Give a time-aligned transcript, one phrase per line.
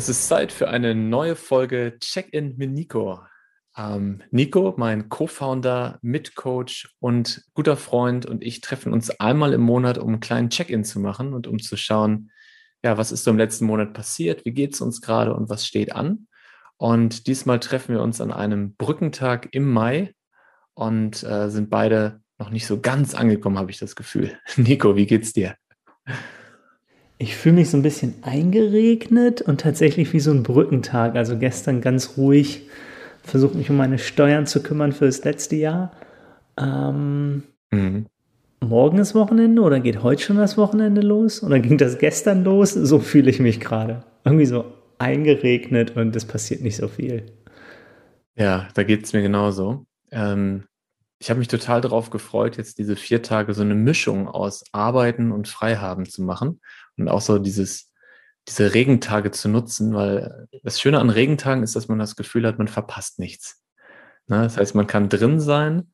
[0.00, 3.20] Es ist Zeit für eine neue Folge Check-in mit Nico.
[3.76, 9.98] Ähm, Nico, mein Co-Founder, Mitcoach und guter Freund und ich treffen uns einmal im Monat,
[9.98, 12.30] um einen kleinen Check-in zu machen und um zu schauen,
[12.82, 15.66] ja, was ist so im letzten Monat passiert, wie geht es uns gerade und was
[15.66, 16.28] steht an.
[16.78, 20.14] Und diesmal treffen wir uns an einem Brückentag im Mai
[20.72, 24.38] und äh, sind beide noch nicht so ganz angekommen, habe ich das Gefühl.
[24.56, 25.56] Nico, wie geht's dir?
[27.22, 31.16] Ich fühle mich so ein bisschen eingeregnet und tatsächlich wie so ein Brückentag.
[31.16, 32.62] Also gestern ganz ruhig
[33.22, 35.92] versucht mich um meine Steuern zu kümmern für das letzte Jahr.
[36.58, 38.06] Ähm, mhm.
[38.60, 41.42] Morgen ist Wochenende oder geht heute schon das Wochenende los?
[41.42, 42.72] Oder ging das gestern los?
[42.72, 44.02] So fühle ich mich gerade.
[44.24, 44.64] Irgendwie so
[44.96, 47.26] eingeregnet und es passiert nicht so viel.
[48.34, 49.84] Ja, da geht es mir genauso.
[50.10, 50.64] Ähm,
[51.18, 55.32] ich habe mich total darauf gefreut, jetzt diese vier Tage so eine Mischung aus Arbeiten
[55.32, 56.60] und Freihaben zu machen
[57.00, 57.92] und auch so dieses,
[58.48, 62.58] diese Regentage zu nutzen, weil das Schöne an Regentagen ist, dass man das Gefühl hat,
[62.58, 63.62] man verpasst nichts.
[64.26, 64.42] Ne?
[64.42, 65.92] Das heißt, man kann drin sein,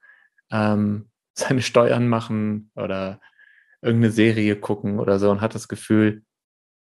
[0.50, 3.20] ähm, seine Steuern machen oder
[3.82, 6.22] irgendeine Serie gucken oder so und hat das Gefühl,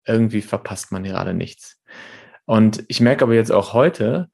[0.06, 1.80] irgendwie verpasst man gerade nichts.
[2.44, 4.30] Und ich merke aber jetzt auch heute,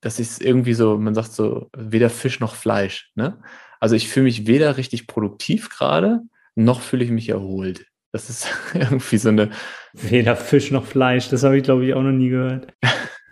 [0.00, 3.10] das ist irgendwie so, man sagt so, weder Fisch noch Fleisch.
[3.14, 3.42] Ne?
[3.80, 6.20] Also ich fühle mich weder richtig produktiv gerade,
[6.54, 7.86] noch fühle ich mich erholt.
[8.12, 9.50] Das ist irgendwie so eine.
[9.94, 12.72] Weder Fisch noch Fleisch, das habe ich, glaube ich, auch noch nie gehört.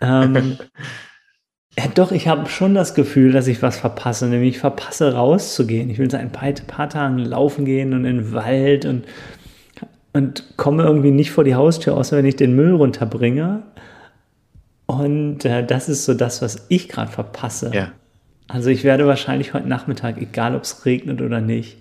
[0.01, 0.57] ähm,
[1.77, 5.89] ja, doch, ich habe schon das Gefühl, dass ich was verpasse, nämlich ich verpasse rauszugehen.
[5.89, 9.05] Ich will seit ein paar, paar Tagen laufen gehen und in den Wald und,
[10.13, 13.63] und komme irgendwie nicht vor die Haustür, außer wenn ich den Müll runterbringe.
[14.85, 17.71] Und äh, das ist so das, was ich gerade verpasse.
[17.73, 17.91] Ja.
[18.47, 21.77] Also ich werde wahrscheinlich heute Nachmittag, egal ob es regnet oder nicht,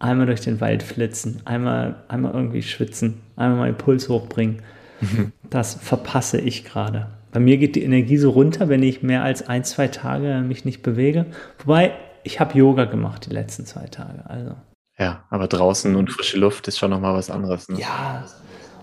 [0.00, 4.62] einmal durch den Wald flitzen, einmal, einmal irgendwie schwitzen, einmal meinen Puls hochbringen.
[5.50, 7.08] Das verpasse ich gerade.
[7.32, 10.64] Bei mir geht die Energie so runter, wenn ich mehr als ein, zwei Tage mich
[10.64, 11.26] nicht bewege.
[11.58, 11.92] Wobei,
[12.22, 14.28] ich habe Yoga gemacht die letzten zwei Tage.
[14.28, 14.54] Also.
[14.96, 17.68] Ja, aber draußen und frische Luft ist schon nochmal was anderes.
[17.68, 17.80] Ne?
[17.80, 18.24] Ja,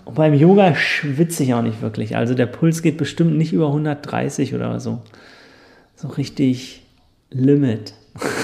[0.04, 2.16] und beim Yoga schwitze ich auch nicht wirklich.
[2.16, 5.02] Also der Puls geht bestimmt nicht über 130 oder so.
[5.96, 6.82] So richtig
[7.30, 7.94] Limit.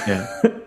[0.06, 0.28] Ja.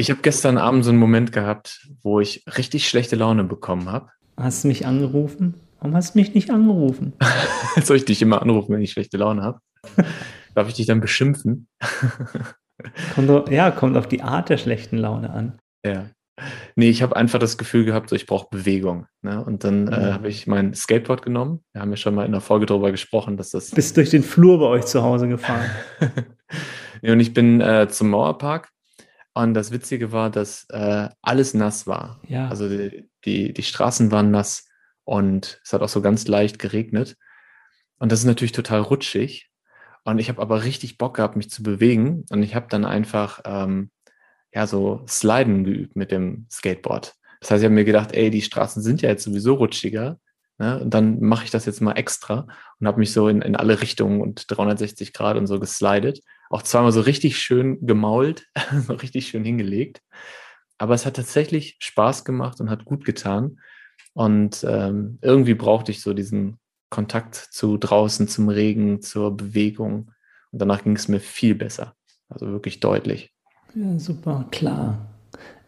[0.00, 4.08] Ich habe gestern Abend so einen Moment gehabt, wo ich richtig schlechte Laune bekommen habe.
[4.38, 5.60] Hast du mich angerufen?
[5.78, 7.12] Warum hast du mich nicht angerufen?
[7.82, 9.60] Soll ich dich immer anrufen, wenn ich schlechte Laune habe?
[10.54, 11.68] Darf ich dich dann beschimpfen?
[13.14, 15.58] kommt auf, ja, kommt auf die Art der schlechten Laune an.
[15.84, 16.06] Ja.
[16.76, 19.04] Nee, ich habe einfach das Gefühl gehabt, so, ich brauche Bewegung.
[19.20, 19.44] Ne?
[19.44, 20.14] Und dann äh, mhm.
[20.14, 21.60] habe ich mein Skateboard genommen.
[21.74, 23.70] Wir haben ja schon mal in der Folge darüber gesprochen, dass das.
[23.72, 25.68] Bist durch den Flur bei euch zu Hause gefahren.
[27.02, 28.70] ja, und ich bin äh, zum Mauerpark.
[29.32, 32.20] Und das Witzige war, dass äh, alles nass war.
[32.26, 32.48] Ja.
[32.48, 34.68] Also die, die, die Straßen waren nass
[35.04, 37.16] und es hat auch so ganz leicht geregnet.
[37.98, 39.50] Und das ist natürlich total rutschig.
[40.04, 42.24] Und ich habe aber richtig Bock gehabt, mich zu bewegen.
[42.30, 43.90] Und ich habe dann einfach ähm,
[44.52, 47.14] ja, so Sliden geübt mit dem Skateboard.
[47.40, 50.18] Das heißt, ich habe mir gedacht, ey, die Straßen sind ja jetzt sowieso rutschiger.
[50.58, 50.80] Ne?
[50.80, 52.46] Und dann mache ich das jetzt mal extra
[52.78, 56.20] und habe mich so in, in alle Richtungen und 360 Grad und so geslidet.
[56.50, 58.46] Auch zweimal so richtig schön gemault,
[58.88, 60.02] richtig schön hingelegt.
[60.78, 63.60] Aber es hat tatsächlich Spaß gemacht und hat gut getan.
[64.14, 66.58] Und ähm, irgendwie brauchte ich so diesen
[66.90, 70.10] Kontakt zu draußen, zum Regen, zur Bewegung.
[70.50, 71.94] Und danach ging es mir viel besser.
[72.28, 73.32] Also wirklich deutlich.
[73.74, 75.06] Ja, super, klar.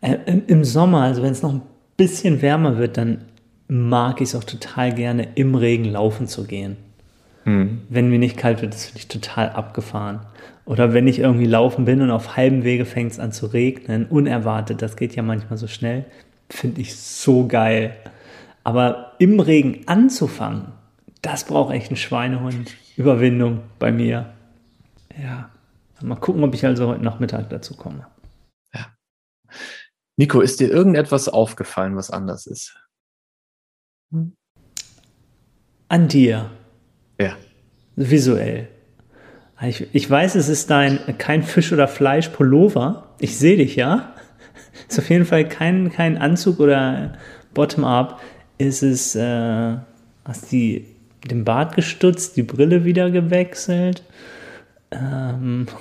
[0.01, 1.63] Äh, im, Im Sommer, also wenn es noch ein
[1.97, 3.27] bisschen wärmer wird, dann
[3.69, 6.77] mag ich es auch total gerne, im Regen laufen zu gehen.
[7.45, 7.83] Hm.
[7.89, 10.21] Wenn mir nicht kalt wird, das finde ich total abgefahren.
[10.65, 14.07] Oder wenn ich irgendwie laufen bin und auf halbem Wege fängt es an zu regnen,
[14.07, 16.05] unerwartet, das geht ja manchmal so schnell,
[16.49, 17.97] finde ich so geil.
[18.65, 20.73] Aber im Regen anzufangen,
[21.21, 22.77] das braucht echt einen Schweinehund.
[22.97, 24.35] Überwindung bei mir.
[25.21, 25.51] Ja.
[26.01, 28.07] Mal gucken, ob ich also heute Nachmittag dazu komme.
[28.75, 28.93] Ja.
[30.17, 32.77] Nico, ist dir irgendetwas aufgefallen, was anders ist?
[35.89, 36.51] An dir.
[37.21, 37.37] Ja.
[37.95, 38.69] Visuell.
[39.65, 43.15] Ich, ich weiß, es ist dein kein Fisch- oder Fleisch-Pullover.
[43.21, 44.15] Ich sehe dich, ja.
[44.89, 47.17] Ist auf jeden Fall kein, kein Anzug oder
[47.55, 48.21] Bottom-up.
[48.59, 49.77] Ist es, äh,
[50.25, 50.87] hast die
[51.25, 54.03] den Bart gestutzt, die Brille wieder gewechselt?
[54.91, 55.67] Ähm.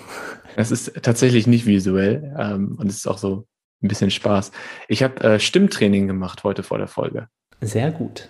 [0.58, 3.48] Es ist tatsächlich nicht visuell ähm, und es ist auch so
[3.82, 4.52] ein bisschen Spaß.
[4.90, 7.30] Ich habe äh, Stimmtraining gemacht heute vor der Folge.
[7.62, 8.28] Sehr gut.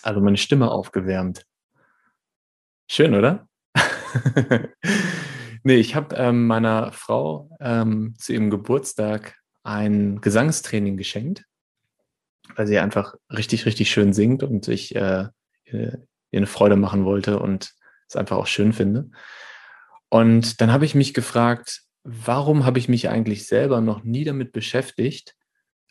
[0.00, 1.44] Also meine Stimme aufgewärmt.
[2.88, 3.48] Schön, oder?
[5.62, 11.44] nee, ich habe ähm, meiner Frau ähm, zu ihrem Geburtstag ein Gesangstraining geschenkt,
[12.56, 15.28] weil sie einfach richtig, richtig schön singt und ich äh,
[15.66, 17.72] ihr eine Freude machen wollte und
[18.08, 19.10] es einfach auch schön finde.
[20.08, 24.52] Und dann habe ich mich gefragt, warum habe ich mich eigentlich selber noch nie damit
[24.52, 25.34] beschäftigt,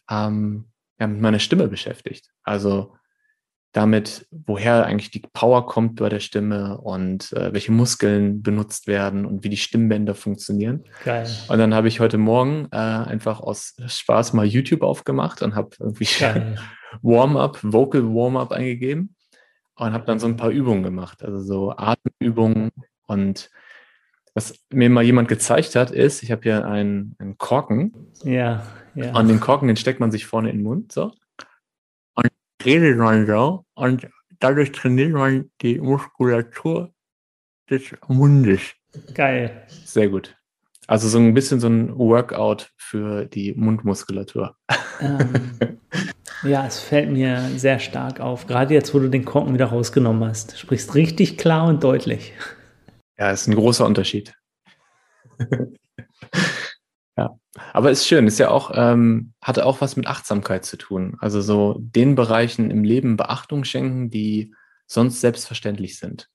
[0.10, 0.70] ähm,
[1.00, 2.30] ja, mit meiner Stimme beschäftigt?
[2.44, 2.96] Also
[3.74, 9.26] damit, woher eigentlich die Power kommt bei der Stimme und äh, welche Muskeln benutzt werden
[9.26, 10.84] und wie die Stimmbänder funktionieren.
[11.04, 11.28] Geil.
[11.50, 15.72] Und dann habe ich heute Morgen äh, einfach aus Spaß mal YouTube aufgemacht und habe
[15.80, 16.06] irgendwie
[17.02, 19.16] Warm-up, Vocal Warm-up eingegeben
[19.76, 22.72] und habe dann so ein paar Übungen gemacht, also so Atemübungen
[23.08, 23.50] und
[24.36, 27.94] was mir mal jemand gezeigt hat, ist, ich habe hier einen, einen Korken.
[28.24, 28.66] Ja,
[28.96, 29.16] ja.
[29.16, 31.12] Und den Korken, den steckt man sich vorne in den Mund, so
[32.66, 34.08] redet man so und
[34.40, 36.94] dadurch trainiert man die Muskulatur
[37.70, 38.62] des Mundes.
[39.14, 39.66] Geil.
[39.86, 40.36] Sehr gut.
[40.88, 44.58] Also so ein bisschen so ein Workout für die Mundmuskulatur.
[45.00, 45.80] Ähm,
[46.44, 48.48] ja, es fällt mir sehr stark auf.
[48.48, 50.54] Gerade jetzt, wo du den Korken wieder rausgenommen hast.
[50.54, 52.34] Du sprichst richtig klar und deutlich.
[53.18, 54.34] Ja, ist ein großer Unterschied.
[57.74, 61.18] Aber ist schön, ist ja auch, ähm, hatte auch was mit Achtsamkeit zu tun.
[61.20, 64.56] Also so den Bereichen im Leben Beachtung schenken, die
[64.88, 66.30] sonst selbstverständlich sind.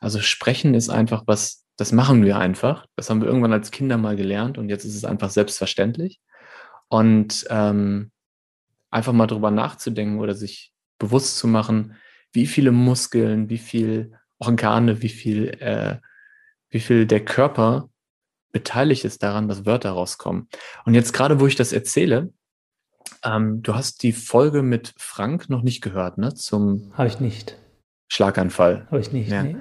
[0.00, 2.86] Also sprechen ist einfach was, das machen wir einfach.
[2.96, 6.20] Das haben wir irgendwann als Kinder mal gelernt und jetzt ist es einfach selbstverständlich.
[6.88, 8.12] Und ähm,
[8.90, 11.96] einfach mal drüber nachzudenken oder sich bewusst zu machen,
[12.32, 15.98] wie viele Muskeln, wie viel Organe, wie viel, äh,
[16.70, 17.88] wie viel der Körper
[18.52, 20.48] beteiligt ist daran, dass Wörter rauskommen.
[20.84, 22.32] Und jetzt gerade, wo ich das erzähle,
[23.24, 26.34] ähm, du hast die Folge mit Frank noch nicht gehört, ne?
[26.34, 27.58] Zum Habe ich nicht.
[28.08, 28.86] Schlaganfall.
[28.86, 29.30] Habe ich nicht.
[29.30, 29.42] Ja.
[29.42, 29.56] Nee.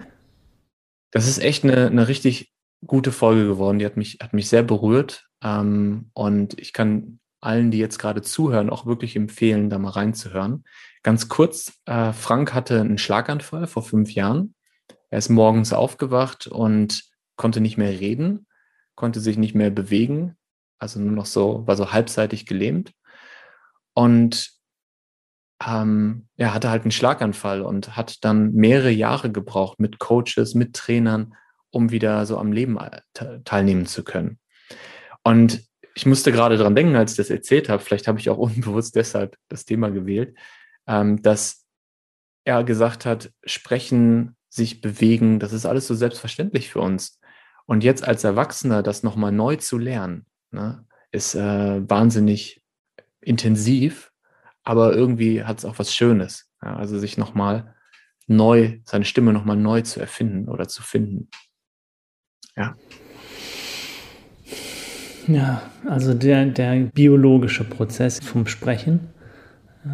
[1.12, 2.52] Das ist echt eine, eine richtig
[2.86, 3.80] gute Folge geworden.
[3.80, 5.28] Die hat mich, hat mich sehr berührt.
[5.44, 10.64] Ähm, und ich kann allen, die jetzt gerade zuhören, auch wirklich empfehlen, da mal reinzuhören.
[11.04, 14.54] Ganz kurz, äh, Frank hatte einen Schlaganfall vor fünf Jahren.
[15.10, 17.04] Er ist morgens aufgewacht und
[17.36, 18.46] konnte nicht mehr reden
[19.02, 20.38] konnte sich nicht mehr bewegen,
[20.78, 22.94] also nur noch so, war so halbseitig gelähmt.
[23.96, 24.52] Und
[25.66, 30.76] ähm, er hatte halt einen Schlaganfall und hat dann mehrere Jahre gebraucht mit Coaches, mit
[30.76, 31.34] Trainern,
[31.72, 32.78] um wieder so am Leben
[33.44, 34.38] teilnehmen zu können.
[35.24, 35.64] Und
[35.96, 38.96] ich musste gerade dran denken, als ich das erzählt habe, vielleicht habe ich auch unbewusst
[38.96, 40.38] deshalb das Thema gewählt,
[40.86, 41.66] ähm, dass
[42.46, 47.21] er gesagt hat, sprechen, sich bewegen, das ist alles so selbstverständlich für uns.
[47.72, 50.84] Und jetzt als Erwachsener das nochmal neu zu lernen, ne,
[51.14, 52.62] ist äh, wahnsinnig
[53.22, 54.12] intensiv,
[54.66, 56.52] aber irgendwie hat es auch was Schönes.
[56.62, 57.74] Ja, also sich nochmal
[58.28, 61.30] neu, seine Stimme nochmal neu zu erfinden oder zu finden.
[62.58, 62.76] Ja.
[65.28, 69.12] Ja, also der, der biologische Prozess vom Sprechen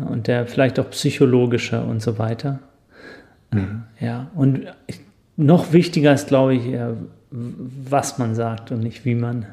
[0.10, 2.60] und der vielleicht auch psychologische und so weiter.
[3.52, 3.84] Mhm.
[4.00, 4.66] Ja, und
[5.36, 6.66] noch wichtiger ist, glaube ich,
[7.32, 9.46] was man sagt und nicht wie man,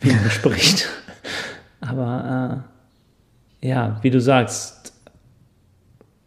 [0.00, 0.88] wie man spricht.
[1.80, 2.64] Aber
[3.62, 4.92] äh, ja, wie du sagst,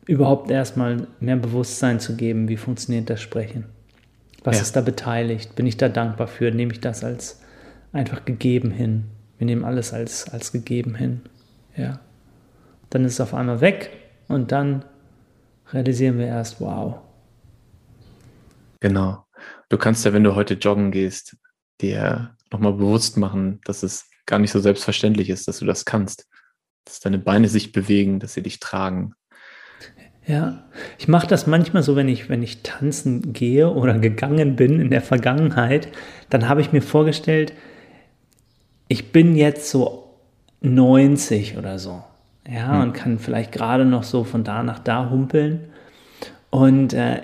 [0.05, 3.65] überhaupt erstmal mehr Bewusstsein zu geben, wie funktioniert das Sprechen.
[4.43, 4.61] Was ja.
[4.61, 5.55] ist da beteiligt?
[5.55, 6.51] Bin ich da dankbar für?
[6.51, 7.41] Nehme ich das als
[7.91, 9.05] einfach gegeben hin?
[9.37, 11.21] Wir nehmen alles als, als gegeben hin.
[11.75, 11.99] Ja.
[12.89, 13.89] Dann ist es auf einmal weg
[14.27, 14.85] und dann
[15.73, 16.99] realisieren wir erst, wow.
[18.79, 19.24] Genau.
[19.69, 21.37] Du kannst ja, wenn du heute joggen gehst,
[21.81, 26.27] dir nochmal bewusst machen, dass es gar nicht so selbstverständlich ist, dass du das kannst.
[26.85, 29.13] Dass deine Beine sich bewegen, dass sie dich tragen.
[30.27, 30.63] Ja,
[30.97, 34.89] ich mache das manchmal so, wenn ich, wenn ich tanzen gehe oder gegangen bin in
[34.89, 35.87] der Vergangenheit,
[36.29, 37.53] dann habe ich mir vorgestellt,
[38.87, 40.15] ich bin jetzt so
[40.61, 42.03] 90 oder so.
[42.47, 42.81] Ja, hm.
[42.81, 45.71] und kann vielleicht gerade noch so von da nach da humpeln.
[46.49, 47.21] Und äh,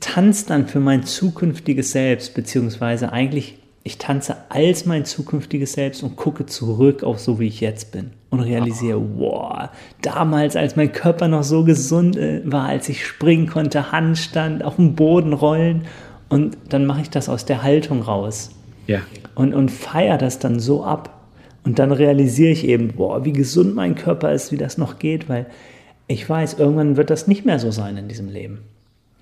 [0.00, 6.16] tanze dann für mein zukünftiges Selbst, beziehungsweise eigentlich, ich tanze als mein zukünftiges Selbst und
[6.16, 9.68] gucke zurück auf so, wie ich jetzt bin und realisiere, wow,
[10.00, 14.76] damals, als mein Körper noch so gesund äh, war, als ich springen konnte, Handstand, auf
[14.76, 15.82] dem Boden rollen
[16.28, 18.50] und dann mache ich das aus der Haltung raus.
[18.86, 19.00] Ja.
[19.34, 21.28] Und, und feiere das dann so ab.
[21.64, 25.28] Und dann realisiere ich eben, boah, wie gesund mein Körper ist, wie das noch geht,
[25.28, 25.46] weil
[26.06, 28.58] ich weiß, irgendwann wird das nicht mehr so sein in diesem Leben.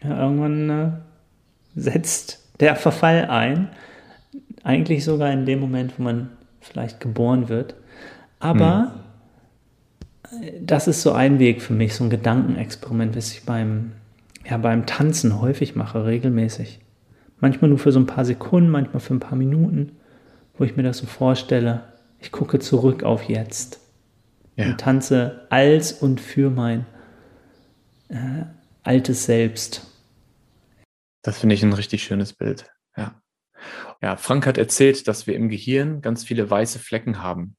[0.04, 0.90] Ja, irgendwann äh,
[1.74, 3.68] setzt der Verfall ein.
[4.64, 6.30] Eigentlich sogar in dem Moment, wo man
[6.60, 7.74] vielleicht geboren wird.
[8.38, 8.94] Aber
[10.30, 10.66] mhm.
[10.66, 13.92] das ist so ein Weg für mich, so ein Gedankenexperiment, das ich beim,
[14.48, 16.80] ja, beim Tanzen häufig mache, regelmäßig.
[17.40, 19.92] Manchmal nur für so ein paar Sekunden, manchmal für ein paar Minuten,
[20.56, 21.82] wo ich mir das so vorstelle.
[22.20, 23.80] Ich gucke zurück auf jetzt
[24.56, 24.66] ja.
[24.66, 26.86] und tanze als und für mein
[28.08, 28.44] äh,
[28.84, 29.91] altes Selbst
[31.22, 32.70] Das finde ich ein richtig schönes Bild.
[32.96, 33.22] Ja.
[34.00, 37.56] Ja, Frank hat erzählt, dass wir im Gehirn ganz viele weiße Flecken haben.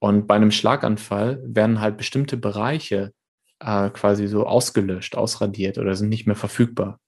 [0.00, 3.12] Und bei einem Schlaganfall werden halt bestimmte Bereiche
[3.60, 7.00] äh, quasi so ausgelöscht, ausradiert oder sind nicht mehr verfügbar.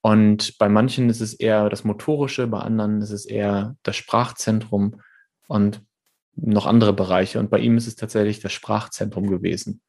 [0.00, 5.00] Und bei manchen ist es eher das Motorische, bei anderen ist es eher das Sprachzentrum
[5.46, 5.80] und
[6.34, 7.38] noch andere Bereiche.
[7.38, 9.80] Und bei ihm ist es tatsächlich das Sprachzentrum gewesen.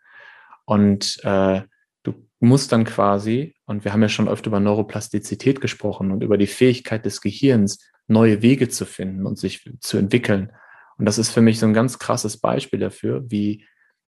[0.66, 1.64] Und äh,
[2.44, 6.38] du musst dann quasi, und wir haben ja schon öfter über Neuroplastizität gesprochen und über
[6.38, 10.52] die Fähigkeit des Gehirns, neue Wege zu finden und sich zu entwickeln.
[10.98, 13.66] Und das ist für mich so ein ganz krasses Beispiel dafür, wie,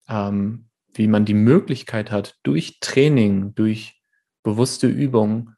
[0.09, 4.01] ähm, wie man die Möglichkeit hat, durch Training, durch
[4.43, 5.51] bewusste Übung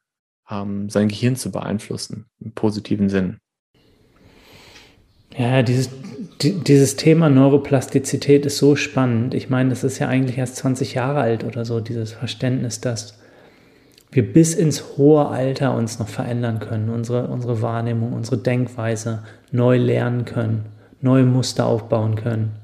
[0.48, 3.40] ähm, sein Gehirn zu beeinflussen, im positiven Sinn.
[5.40, 5.90] Ja, dieses,
[6.42, 9.34] dieses Thema Neuroplastizität ist so spannend.
[9.34, 13.18] Ich meine, das ist ja eigentlich erst 20 Jahre alt oder so, dieses Verständnis, dass
[14.12, 19.78] wir bis ins hohe Alter uns noch verändern können, unsere, unsere Wahrnehmung, unsere Denkweise neu
[19.78, 20.66] lernen können,
[21.00, 22.60] neue Muster aufbauen können.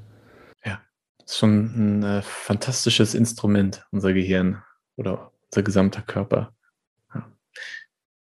[0.62, 0.82] Ja,
[1.16, 4.62] das ist schon ein äh, fantastisches Instrument, unser Gehirn
[4.96, 6.52] oder unser gesamter Körper.
[7.14, 7.26] Ja.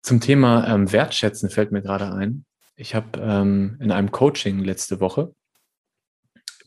[0.02, 2.44] Zum Thema ähm, Wertschätzen fällt mir gerade ein.
[2.76, 5.34] Ich habe ähm, in einem Coaching letzte Woche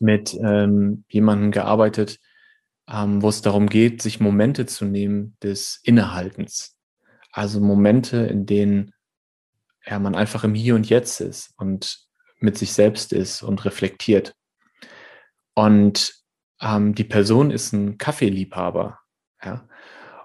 [0.00, 2.18] mit ähm, jemandem gearbeitet,
[2.88, 6.76] ähm, wo es darum geht, sich Momente zu nehmen des Innehaltens.
[7.30, 8.92] Also Momente, in denen
[9.86, 12.08] ja, man einfach im Hier und Jetzt ist und
[12.40, 14.34] mit sich selbst ist und reflektiert.
[15.54, 16.12] Und
[16.60, 18.98] ähm, die Person ist ein Kaffeeliebhaber.
[19.44, 19.68] Ja?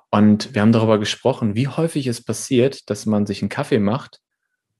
[0.09, 4.21] Und wir haben darüber gesprochen, wie häufig es passiert, dass man sich einen Kaffee macht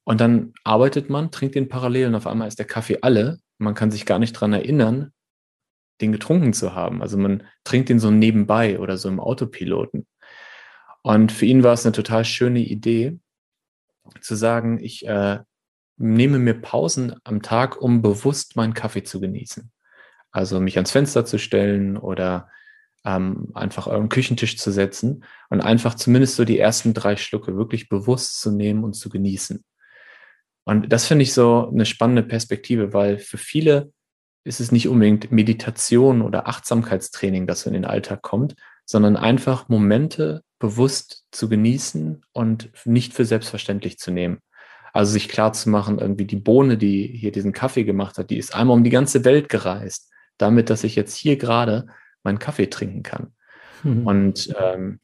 [0.05, 3.39] und dann arbeitet man, trinkt den parallel und auf einmal ist der Kaffee alle.
[3.57, 5.11] Man kann sich gar nicht dran erinnern,
[5.99, 7.01] den getrunken zu haben.
[7.01, 10.05] Also man trinkt den so nebenbei oder so im Autopiloten.
[11.01, 13.19] Und für ihn war es eine total schöne Idee,
[14.21, 15.39] zu sagen, ich äh,
[15.97, 19.71] nehme mir Pausen am Tag, um bewusst meinen Kaffee zu genießen.
[20.31, 22.49] Also mich ans Fenster zu stellen oder
[23.05, 27.89] ähm, einfach euren Küchentisch zu setzen und einfach zumindest so die ersten drei Schlucke wirklich
[27.89, 29.63] bewusst zu nehmen und zu genießen.
[30.65, 33.91] Und das finde ich so eine spannende Perspektive, weil für viele
[34.43, 38.55] ist es nicht unbedingt Meditation oder Achtsamkeitstraining, das in den Alltag kommt,
[38.85, 44.39] sondern einfach Momente bewusst zu genießen und nicht für selbstverständlich zu nehmen.
[44.93, 48.37] Also sich klar zu machen, irgendwie die Bohne, die hier diesen Kaffee gemacht hat, die
[48.37, 51.87] ist einmal um die ganze Welt gereist, damit, dass ich jetzt hier gerade
[52.23, 53.33] meinen Kaffee trinken kann.
[53.83, 54.07] Mhm.
[54.07, 54.99] Und ähm,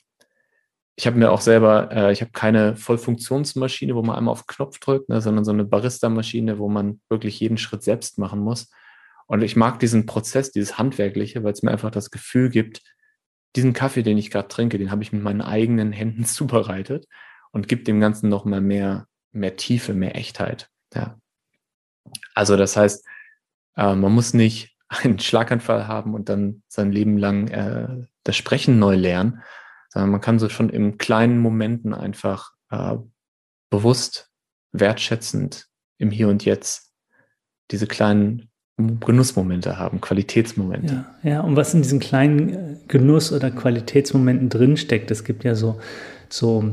[1.02, 4.78] ich habe mir auch selber, äh, ich habe keine Vollfunktionsmaschine, wo man einmal auf Knopf
[4.78, 8.70] drückt, ne, sondern so eine Barista-Maschine, wo man wirklich jeden Schritt selbst machen muss.
[9.26, 12.84] Und ich mag diesen Prozess, dieses Handwerkliche, weil es mir einfach das Gefühl gibt,
[13.56, 17.08] diesen Kaffee, den ich gerade trinke, den habe ich mit meinen eigenen Händen zubereitet
[17.50, 20.70] und gibt dem Ganzen nochmal mehr, mehr Tiefe, mehr Echtheit.
[20.94, 21.18] Ja.
[22.36, 23.04] Also das heißt,
[23.76, 28.78] äh, man muss nicht einen Schlaganfall haben und dann sein Leben lang äh, das Sprechen
[28.78, 29.42] neu lernen,
[29.92, 32.96] sondern man kann so schon in kleinen Momenten einfach äh,
[33.70, 34.30] bewusst,
[34.72, 35.68] wertschätzend
[35.98, 36.92] im Hier und Jetzt
[37.72, 41.06] diese kleinen Genussmomente haben, Qualitätsmomente.
[41.24, 45.56] Ja, ja, und was in diesen kleinen äh, Genuss- oder Qualitätsmomenten drinsteckt, es gibt ja
[45.56, 45.80] so,
[46.30, 46.72] so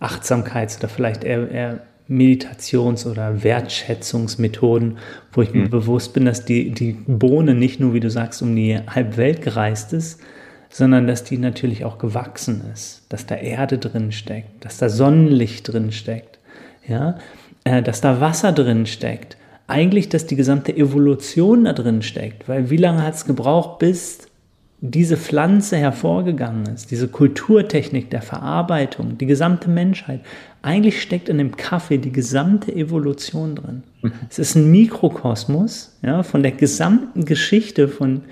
[0.00, 4.98] Achtsamkeits- oder vielleicht eher, eher Meditations- oder Wertschätzungsmethoden,
[5.32, 5.70] wo ich mir mhm.
[5.70, 9.42] bewusst bin, dass die, die Bohne nicht nur, wie du sagst, um die halbe Welt
[9.42, 10.20] gereist ist,
[10.72, 15.70] sondern dass die natürlich auch gewachsen ist, dass da Erde drin steckt, dass da Sonnenlicht
[15.70, 16.38] drin steckt,
[16.88, 17.18] ja,
[17.64, 19.36] äh, dass da Wasser drin steckt.
[19.66, 24.26] Eigentlich, dass die gesamte Evolution da drin steckt, weil wie lange hat es gebraucht, bis
[24.80, 30.20] diese Pflanze hervorgegangen ist, diese Kulturtechnik der Verarbeitung, die gesamte Menschheit.
[30.62, 33.82] Eigentlich steckt in dem Kaffee die gesamte Evolution drin.
[34.00, 34.12] Mhm.
[34.28, 38.22] Es ist ein Mikrokosmos ja, von der gesamten Geschichte von,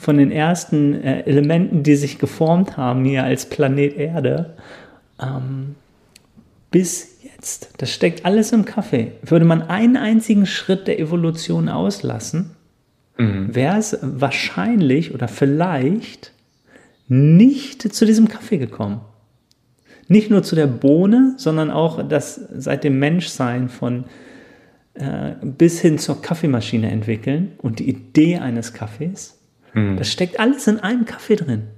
[0.00, 4.56] von den ersten äh, Elementen, die sich geformt haben hier als Planet Erde,
[5.20, 5.74] ähm,
[6.70, 7.74] bis jetzt.
[7.76, 9.12] Das steckt alles im Kaffee.
[9.22, 12.52] Würde man einen einzigen Schritt der Evolution auslassen,
[13.18, 13.54] mhm.
[13.54, 16.32] wäre es wahrscheinlich oder vielleicht
[17.06, 19.02] nicht zu diesem Kaffee gekommen.
[20.08, 24.04] Nicht nur zu der Bohne, sondern auch das seit dem Menschsein von
[24.94, 29.39] äh, bis hin zur Kaffeemaschine entwickeln und die Idee eines Kaffees
[29.74, 29.96] Mhm.
[29.96, 31.68] Das steckt alles in einem Kaffee drin.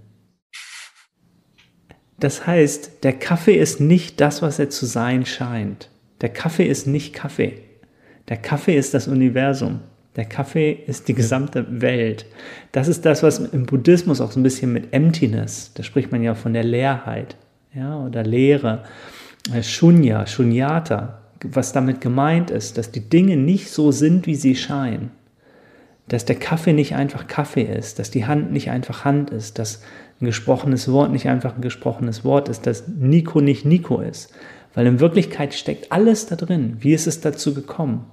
[2.18, 5.90] Das heißt, der Kaffee ist nicht das, was er zu sein scheint.
[6.20, 7.58] Der Kaffee ist nicht Kaffee.
[8.28, 9.80] Der Kaffee ist das Universum.
[10.14, 12.26] Der Kaffee ist die gesamte Welt.
[12.70, 16.22] Das ist das, was im Buddhismus auch so ein bisschen mit Emptiness, da spricht man
[16.22, 17.37] ja von der Leerheit
[17.75, 18.84] ja, oder Leere.
[19.52, 24.54] äh, Shunya, Shunyata, was damit gemeint ist, dass die Dinge nicht so sind, wie sie
[24.54, 25.11] scheinen.
[26.12, 29.81] Dass der Kaffee nicht einfach Kaffee ist, dass die Hand nicht einfach Hand ist, dass
[30.21, 34.31] ein gesprochenes Wort nicht einfach ein gesprochenes Wort ist, dass Nico nicht Nico ist.
[34.75, 36.76] Weil in Wirklichkeit steckt alles da drin.
[36.81, 38.04] Wie ist es dazu gekommen?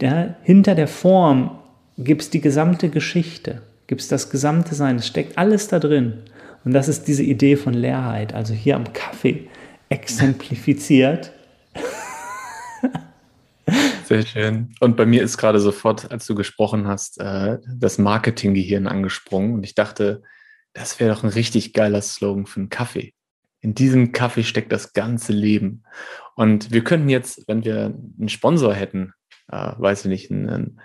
[0.00, 1.58] Ja, hinter der Form
[1.98, 6.14] gibt es die gesamte Geschichte, gibt es das gesamte Sein, es steckt alles da drin.
[6.64, 9.48] Und das ist diese Idee von Leerheit, also hier am Kaffee
[9.88, 11.32] exemplifiziert.
[14.10, 14.74] Sehr schön.
[14.80, 19.54] Und bei mir ist gerade sofort, als du gesprochen hast, äh, das Marketinggehirn angesprungen.
[19.54, 20.22] Und ich dachte,
[20.72, 23.14] das wäre doch ein richtig geiler Slogan für einen Kaffee.
[23.60, 25.84] In diesem Kaffee steckt das ganze Leben.
[26.34, 29.12] Und wir könnten jetzt, wenn wir einen Sponsor hätten,
[29.46, 30.80] äh, weiß ich nicht, einen,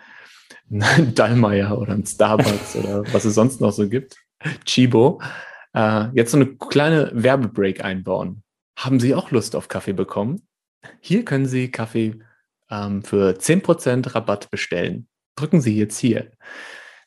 [0.70, 4.18] einen Dallmayr oder einen Starbucks oder was es sonst noch so gibt,
[4.66, 5.20] Chibo,
[5.74, 8.44] äh, jetzt so eine kleine Werbebreak einbauen.
[8.78, 10.48] Haben Sie auch Lust auf Kaffee bekommen?
[11.00, 12.20] Hier können Sie Kaffee
[12.70, 15.08] ähm, für 10% Rabatt bestellen.
[15.36, 16.32] Drücken Sie jetzt hier.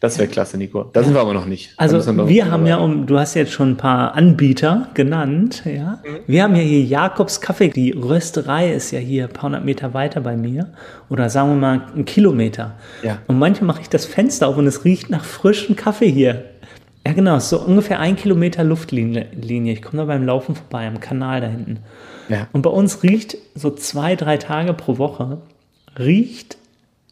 [0.00, 0.84] Das wäre klasse, Nico.
[0.84, 1.04] Da ja.
[1.04, 1.74] sind wir aber noch nicht.
[1.76, 6.00] Also wir, wir haben ja, um, du hast jetzt schon ein paar Anbieter genannt, ja.
[6.04, 6.18] Mhm.
[6.28, 7.68] Wir haben ja hier Jakobs Kaffee.
[7.68, 10.72] Die Rösterei ist ja hier ein paar hundert Meter weiter bei mir.
[11.08, 12.76] Oder sagen wir mal einen Kilometer.
[13.02, 13.18] Ja.
[13.26, 16.44] Und manchmal mache ich das Fenster auf und es riecht nach frischem Kaffee hier.
[17.04, 19.26] Ja, genau, so ungefähr ein Kilometer Luftlinie.
[19.72, 21.80] Ich komme da beim Laufen vorbei, am Kanal da hinten.
[22.28, 22.48] Ja.
[22.52, 25.42] Und bei uns riecht so zwei, drei Tage pro Woche,
[25.98, 26.58] riecht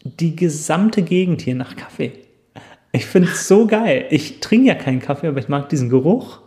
[0.03, 2.13] die gesamte Gegend hier nach Kaffee.
[2.91, 4.07] Ich finde es so geil.
[4.09, 6.39] Ich trinke ja keinen Kaffee, aber ich mag diesen Geruch.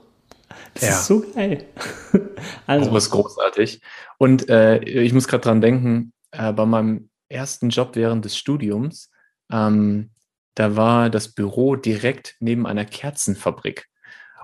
[0.74, 0.88] Das ja.
[0.90, 1.64] ist so geil.
[2.66, 2.90] also.
[2.90, 3.80] Das ist großartig.
[4.18, 9.10] Und äh, ich muss gerade dran denken, äh, bei meinem ersten Job während des Studiums,
[9.52, 10.10] ähm,
[10.54, 13.88] da war das Büro direkt neben einer Kerzenfabrik.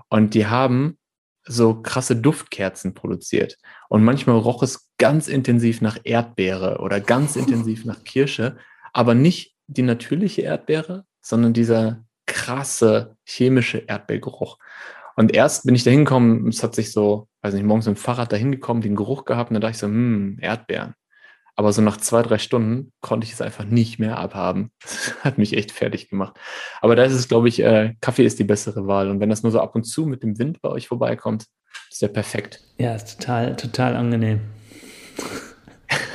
[0.08, 0.98] Und die haben
[1.46, 3.56] so krasse Duftkerzen produziert.
[3.88, 8.56] Und manchmal roch es ganz intensiv nach Erdbeere oder ganz intensiv nach Kirsche,
[8.92, 14.58] aber nicht die natürliche Erdbeere, sondern dieser krasse chemische Erdbeergeruch.
[15.16, 18.00] Und erst bin ich da hingekommen, es hat sich so, weiß nicht, morgens mit dem
[18.00, 20.94] Fahrrad da hingekommen, den Geruch gehabt und da dachte ich so, hm, Erdbeeren.
[21.56, 24.70] Aber so nach zwei, drei Stunden konnte ich es einfach nicht mehr abhaben.
[24.82, 26.36] Das hat mich echt fertig gemacht.
[26.80, 29.08] Aber da ist es, glaube ich, äh, Kaffee ist die bessere Wahl.
[29.10, 31.46] Und wenn das nur so ab und zu mit dem Wind bei euch vorbeikommt,
[31.90, 32.60] ist ja perfekt.
[32.78, 34.40] Ja, ist total, total angenehm.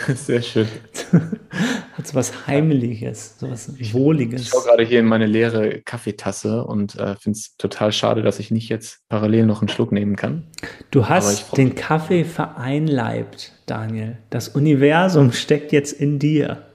[0.16, 0.68] Sehr schön.
[2.02, 4.42] Hat so was Heimliches, so was Wohliges.
[4.42, 8.40] Ich schaue gerade hier in meine leere Kaffeetasse und äh, finde es total schade, dass
[8.40, 10.48] ich nicht jetzt parallel noch einen Schluck nehmen kann.
[10.90, 14.18] Du hast den Kaffee vereinleibt, Daniel.
[14.32, 16.66] Das Universum steckt jetzt in dir.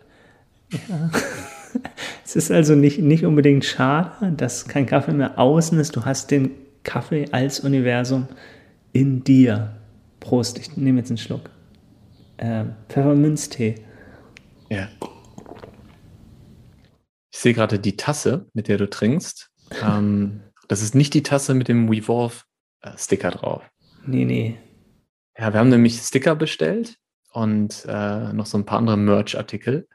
[0.88, 1.10] Ja.
[2.24, 5.96] es ist also nicht, nicht unbedingt schade, dass kein Kaffee mehr außen ist.
[5.96, 6.52] Du hast den
[6.84, 8.28] Kaffee als Universum
[8.92, 9.72] in dir.
[10.20, 11.50] Prost, ich nehme jetzt einen Schluck
[12.36, 13.74] äh, Pfefferminztee.
[14.68, 14.88] Ja.
[17.36, 19.50] Ich sehe gerade die Tasse, mit der du trinkst.
[19.82, 23.62] Ähm, das ist nicht die Tasse mit dem WeVolve-Sticker äh, drauf.
[24.06, 24.58] Nee, nee.
[25.36, 26.96] Ja, wir haben nämlich Sticker bestellt
[27.32, 29.86] und äh, noch so ein paar andere Merch-Artikel.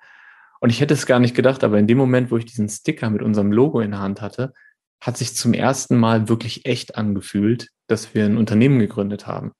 [0.60, 3.10] Und ich hätte es gar nicht gedacht, aber in dem Moment, wo ich diesen Sticker
[3.10, 4.54] mit unserem Logo in der Hand hatte,
[5.02, 9.54] hat sich zum ersten Mal wirklich echt angefühlt, dass wir ein Unternehmen gegründet haben.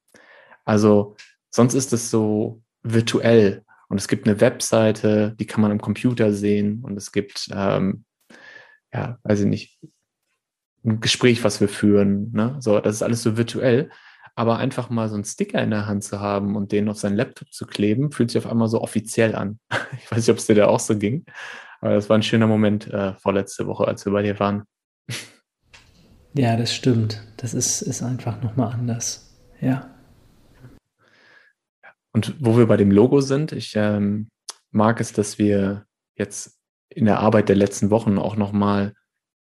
[0.66, 1.16] Also
[1.50, 3.66] sonst ist es so virtuell.
[3.92, 6.82] Und es gibt eine Webseite, die kann man am Computer sehen.
[6.82, 8.06] Und es gibt, ähm,
[8.94, 9.80] ja, weiß ich nicht,
[10.86, 12.32] ein Gespräch, was wir führen.
[12.32, 12.56] Ne?
[12.62, 13.90] So, das ist alles so virtuell.
[14.34, 17.18] Aber einfach mal so einen Sticker in der Hand zu haben und den auf seinen
[17.18, 19.60] Laptop zu kleben, fühlt sich auf einmal so offiziell an.
[20.02, 21.26] Ich weiß nicht, ob es dir da auch so ging.
[21.82, 24.64] Aber das war ein schöner Moment äh, vorletzte Woche, als wir bei dir waren.
[26.34, 27.22] Ja, das stimmt.
[27.36, 29.38] Das ist, ist einfach nochmal anders.
[29.60, 29.91] Ja.
[32.14, 34.30] Und wo wir bei dem Logo sind, ich ähm,
[34.72, 38.94] mag es, dass wir jetzt in der Arbeit der letzten Wochen auch nochmal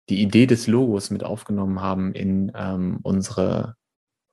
[0.08, 3.76] die Idee des Logos mit aufgenommen haben in ähm, unsere,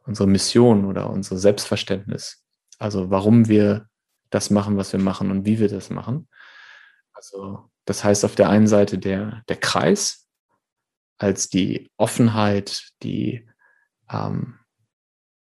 [0.05, 2.43] unsere Mission oder unser Selbstverständnis.
[2.79, 3.87] Also warum wir
[4.29, 6.27] das machen, was wir machen und wie wir das machen.
[7.13, 10.27] Also das heißt auf der einen Seite der, der Kreis
[11.17, 13.47] als die Offenheit, die
[14.09, 14.59] ähm,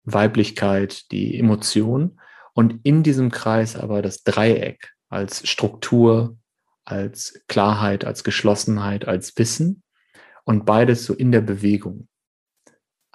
[0.04, 2.19] Weiblichkeit, die Emotion
[2.60, 6.38] und in diesem Kreis aber das Dreieck als Struktur,
[6.84, 9.82] als Klarheit, als Geschlossenheit, als Wissen
[10.43, 12.10] und beides so in der Bewegung.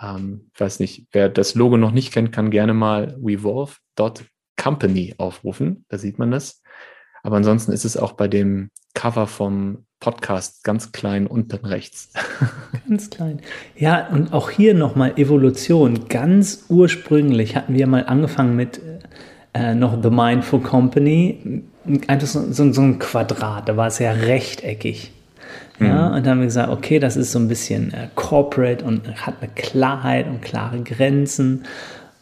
[0.00, 5.85] Ähm, ich weiß nicht, wer das Logo noch nicht kennt, kann gerne mal revolve.company aufrufen,
[5.90, 6.62] da sieht man das.
[7.22, 12.14] Aber ansonsten ist es auch bei dem Cover vom Podcast ganz klein unten rechts.
[12.88, 13.40] Ganz klein.
[13.76, 16.09] Ja, und auch hier nochmal Evolution.
[16.09, 18.78] Ganz ursprünglich hatten wir mal angefangen mit
[19.54, 21.62] äh, noch The Mindful Company,
[22.06, 25.12] einfach so, so, so ein Quadrat, da war es ja rechteckig.
[25.80, 26.14] Ja, mhm.
[26.16, 29.34] und dann haben wir gesagt, okay, das ist so ein bisschen äh, corporate und hat
[29.40, 31.64] eine Klarheit und klare Grenzen.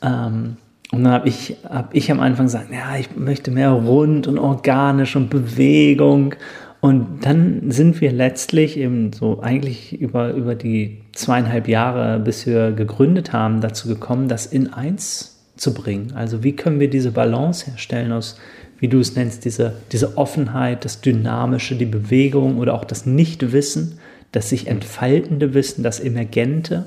[0.02, 0.56] Ähm,
[0.90, 4.38] und dann habe ich, hab ich am Anfang gesagt, ja, ich möchte mehr rund und
[4.38, 6.34] organisch und Bewegung.
[6.80, 12.72] Und dann sind wir letztlich eben so eigentlich über, über die zweieinhalb Jahre, bis wir
[12.72, 15.31] gegründet haben, dazu gekommen, das in eins
[15.62, 16.12] zu bringen.
[16.14, 18.36] Also wie können wir diese Balance herstellen aus,
[18.80, 24.00] wie du es nennst, diese, diese Offenheit, das Dynamische, die Bewegung oder auch das Nichtwissen,
[24.32, 26.86] das sich entfaltende Wissen, das Emergente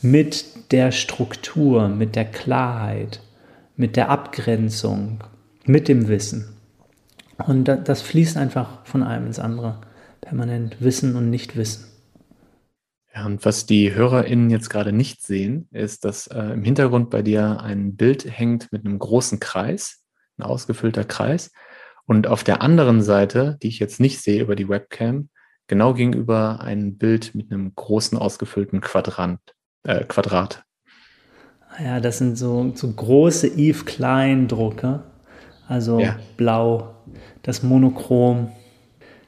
[0.00, 3.20] mit der Struktur, mit der Klarheit,
[3.76, 5.22] mit der Abgrenzung,
[5.66, 6.46] mit dem Wissen.
[7.46, 9.76] Und das fließt einfach von einem ins andere.
[10.22, 11.84] Permanent Wissen und Nichtwissen.
[13.16, 17.22] Ja, und was die HörerInnen jetzt gerade nicht sehen, ist, dass äh, im Hintergrund bei
[17.22, 20.02] dir ein Bild hängt mit einem großen Kreis,
[20.36, 21.50] ein ausgefüllter Kreis.
[22.04, 25.30] Und auf der anderen Seite, die ich jetzt nicht sehe über die Webcam,
[25.66, 29.40] genau gegenüber ein Bild mit einem großen ausgefüllten Quadrant,
[29.84, 30.64] äh, Quadrat.
[31.82, 35.04] Ja, das sind so, so große Eve Klein Drucke.
[35.68, 36.18] Also ja.
[36.36, 36.94] blau,
[37.42, 38.52] das Monochrom,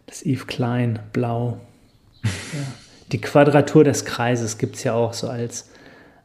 [0.05, 1.59] das Eve Klein, blau.
[2.23, 2.78] ja.
[3.13, 5.71] Die Quadratur des Kreises gibt es ja auch so als,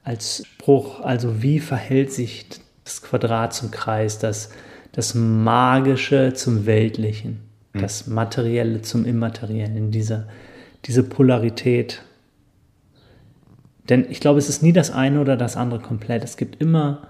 [0.04, 1.00] als Spruch.
[1.02, 2.48] Also wie verhält sich
[2.84, 4.50] das Quadrat zum Kreis, das,
[4.92, 7.42] das Magische zum Weltlichen,
[7.74, 7.82] mhm.
[7.82, 10.28] das Materielle zum Immateriellen, diese,
[10.86, 12.04] diese Polarität.
[13.90, 16.24] Denn ich glaube, es ist nie das eine oder das andere komplett.
[16.24, 17.08] Es gibt immer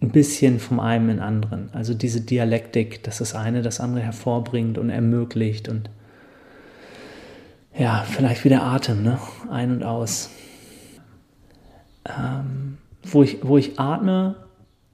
[0.00, 1.70] ein bisschen vom einen in anderen.
[1.72, 5.88] Also diese Dialektik, dass das eine das andere hervorbringt und ermöglicht und
[7.76, 9.18] ja, vielleicht wie der Atem, ne?
[9.50, 10.30] Ein und aus.
[12.06, 14.36] Ähm, wo, ich, wo ich atme,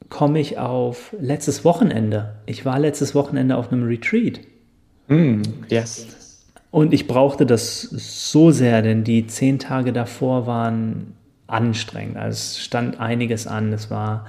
[0.09, 2.37] komme ich auf letztes Wochenende.
[2.47, 4.41] Ich war letztes Wochenende auf einem Retreat.
[5.09, 6.45] Mm, yes.
[6.71, 11.15] Und ich brauchte das so sehr, denn die zehn Tage davor waren
[11.47, 12.17] anstrengend.
[12.17, 13.73] Also es stand einiges an.
[13.73, 14.27] Es war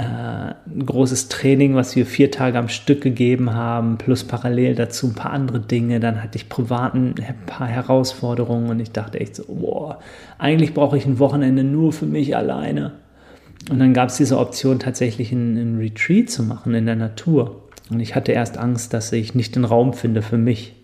[0.00, 5.14] ein großes Training, was wir vier Tage am Stück gegeben haben, plus parallel dazu ein
[5.14, 5.98] paar andere Dinge.
[5.98, 9.98] Dann hatte ich privaten ein paar Herausforderungen und ich dachte echt so, boah,
[10.38, 12.92] eigentlich brauche ich ein Wochenende nur für mich alleine.
[13.70, 17.64] Und dann gab es diese Option, tatsächlich einen, Retreat zu machen in der Natur.
[17.90, 20.76] Und ich hatte erst Angst, dass ich nicht den Raum finde für mich.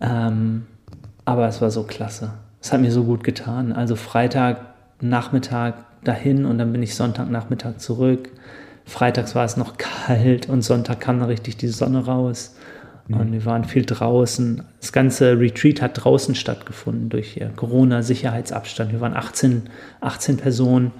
[0.00, 0.64] Ähm,
[1.24, 2.32] aber es war so klasse.
[2.60, 3.72] Es hat mir so gut getan.
[3.72, 8.30] Also Freitag, Nachmittag dahin und dann bin ich Sonntagnachmittag zurück.
[8.84, 12.56] Freitags war es noch kalt und Sonntag kam dann richtig die Sonne raus.
[13.08, 13.16] Mhm.
[13.16, 14.62] Und wir waren viel draußen.
[14.80, 18.92] Das ganze Retreat hat draußen stattgefunden durch Corona-Sicherheitsabstand.
[18.92, 19.62] Wir waren 18,
[20.00, 20.92] 18 Personen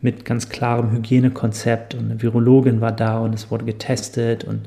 [0.00, 4.62] mit ganz klarem Hygienekonzept und eine Virologin war da und es wurde getestet und,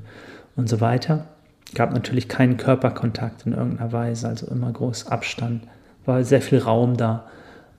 [0.56, 1.26] und so weiter.
[1.74, 5.64] Gab natürlich keinen Körperkontakt in irgendeiner Weise, also immer groß Abstand.
[6.06, 7.26] War sehr viel Raum da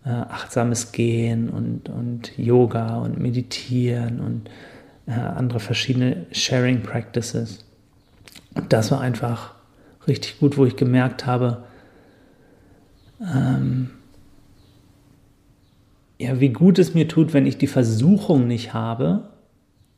[0.05, 4.51] äh, achtsames Gehen und, und Yoga und Meditieren und
[5.07, 7.65] äh, andere verschiedene Sharing Practices.
[8.55, 9.55] Und das war einfach
[10.07, 11.65] richtig gut, wo ich gemerkt habe,
[13.21, 13.91] ähm,
[16.19, 19.29] ja, wie gut es mir tut, wenn ich die Versuchung nicht habe,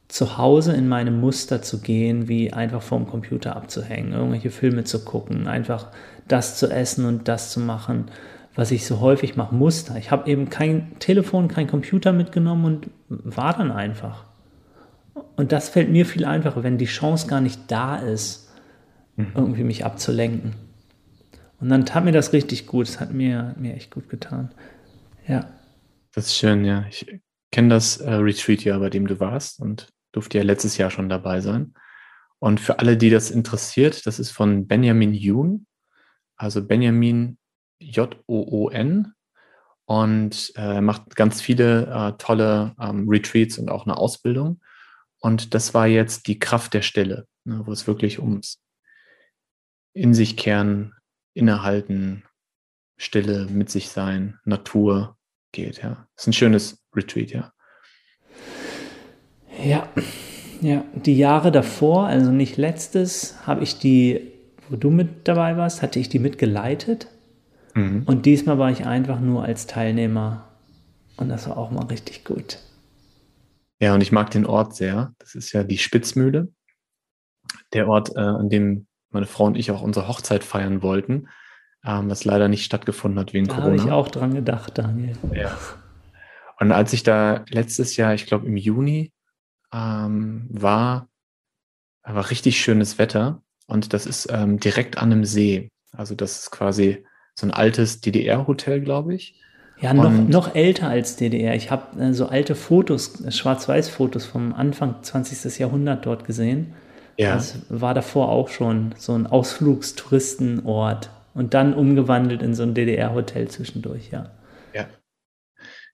[0.09, 5.05] zu Hause in meine Muster zu gehen, wie einfach vorm Computer abzuhängen, irgendwelche Filme zu
[5.05, 5.89] gucken, einfach
[6.29, 8.07] das zu essen und das zu machen
[8.57, 9.97] was ich so häufig mache, Muster.
[9.97, 14.25] Ich habe eben kein Telefon, kein Computer mitgenommen und war dann einfach.
[15.37, 18.51] Und das fällt mir viel einfacher, wenn die Chance gar nicht da ist,
[19.17, 19.33] mhm.
[19.35, 20.55] irgendwie mich abzulenken.
[21.61, 22.89] Und dann tat mir das richtig gut.
[22.89, 24.53] Es hat mir, mir echt gut getan.
[25.29, 25.49] Ja.
[26.15, 26.87] Das ist schön, ja.
[26.89, 27.07] Ich
[27.51, 31.11] kenne das äh, Retreat ja, bei dem du warst und durfte ja letztes Jahr schon
[31.11, 31.75] dabei sein.
[32.39, 35.67] Und für alle, die das interessiert, das ist von Benjamin Yoon.
[36.37, 37.39] Also Benjamin
[37.79, 39.13] J-O-O-N
[39.85, 44.61] und äh, macht ganz viele äh, tolle ähm, Retreats und auch eine Ausbildung.
[45.21, 48.61] Und das war jetzt die Kraft der Stille, ne, wo es wirklich ums
[49.95, 50.93] in sich kehren,
[51.33, 52.25] innehalten,
[52.99, 55.17] Stille, mit sich sein, Natur
[55.53, 55.83] geht.
[55.83, 57.53] Ja, das ist ein schönes Retreat, ja.
[59.63, 59.89] Ja,
[60.61, 60.85] ja.
[60.95, 64.33] Die Jahre davor, also nicht letztes, habe ich die,
[64.69, 67.09] wo du mit dabei warst, hatte ich die mitgeleitet.
[67.77, 68.03] Mhm.
[68.07, 70.49] Und diesmal war ich einfach nur als Teilnehmer.
[71.17, 72.59] Und das war auch mal richtig gut.
[73.79, 75.15] Ja, und ich mag den Ort sehr.
[75.19, 76.49] Das ist ja die Spitzmühle.
[77.73, 81.29] Der Ort, äh, an dem meine Frau und ich auch unsere Hochzeit feiern wollten,
[81.85, 83.77] ähm, was leider nicht stattgefunden hat wegen da Corona.
[83.77, 85.17] Da habe ich auch dran gedacht, Daniel.
[85.33, 85.57] Ja.
[86.59, 89.13] Und als ich da letztes Jahr, ich glaube im Juni,
[89.73, 91.09] ähm, war,
[92.03, 95.71] war richtig schönes Wetter und das ist ähm, direkt an einem See.
[95.93, 97.05] Also das ist quasi
[97.39, 99.35] so ein altes DDR-Hotel, glaube ich.
[99.79, 101.55] Ja, noch, noch älter als DDR.
[101.55, 105.59] Ich habe äh, so alte Fotos, Schwarz-Weiß-Fotos vom Anfang 20.
[105.59, 106.73] Jahrhundert dort gesehen.
[107.19, 107.35] Ja.
[107.35, 113.49] Das war davor auch schon so ein Ausflugstouristenort und dann umgewandelt in so ein DDR-Hotel
[113.49, 114.31] zwischendurch, ja.
[114.75, 114.87] Ja.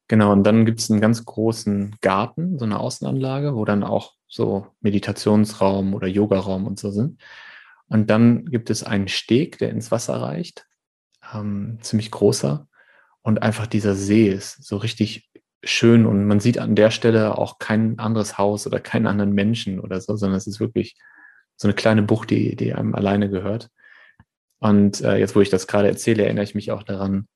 [0.07, 4.13] Genau, und dann gibt es einen ganz großen Garten, so eine Außenanlage, wo dann auch
[4.29, 7.21] so Meditationsraum oder Yogaraum und so sind.
[7.89, 10.67] Und dann gibt es einen Steg, der ins Wasser reicht,
[11.35, 12.67] ähm, ziemlich großer.
[13.23, 15.31] Und einfach dieser See ist so richtig
[15.65, 19.79] schön und man sieht an der Stelle auch kein anderes Haus oder keinen anderen Menschen
[19.79, 20.97] oder so, sondern es ist wirklich
[21.57, 23.69] so eine kleine Bucht, die, die einem alleine gehört.
[24.59, 27.29] Und äh, jetzt, wo ich das gerade erzähle, erinnere ich mich auch daran,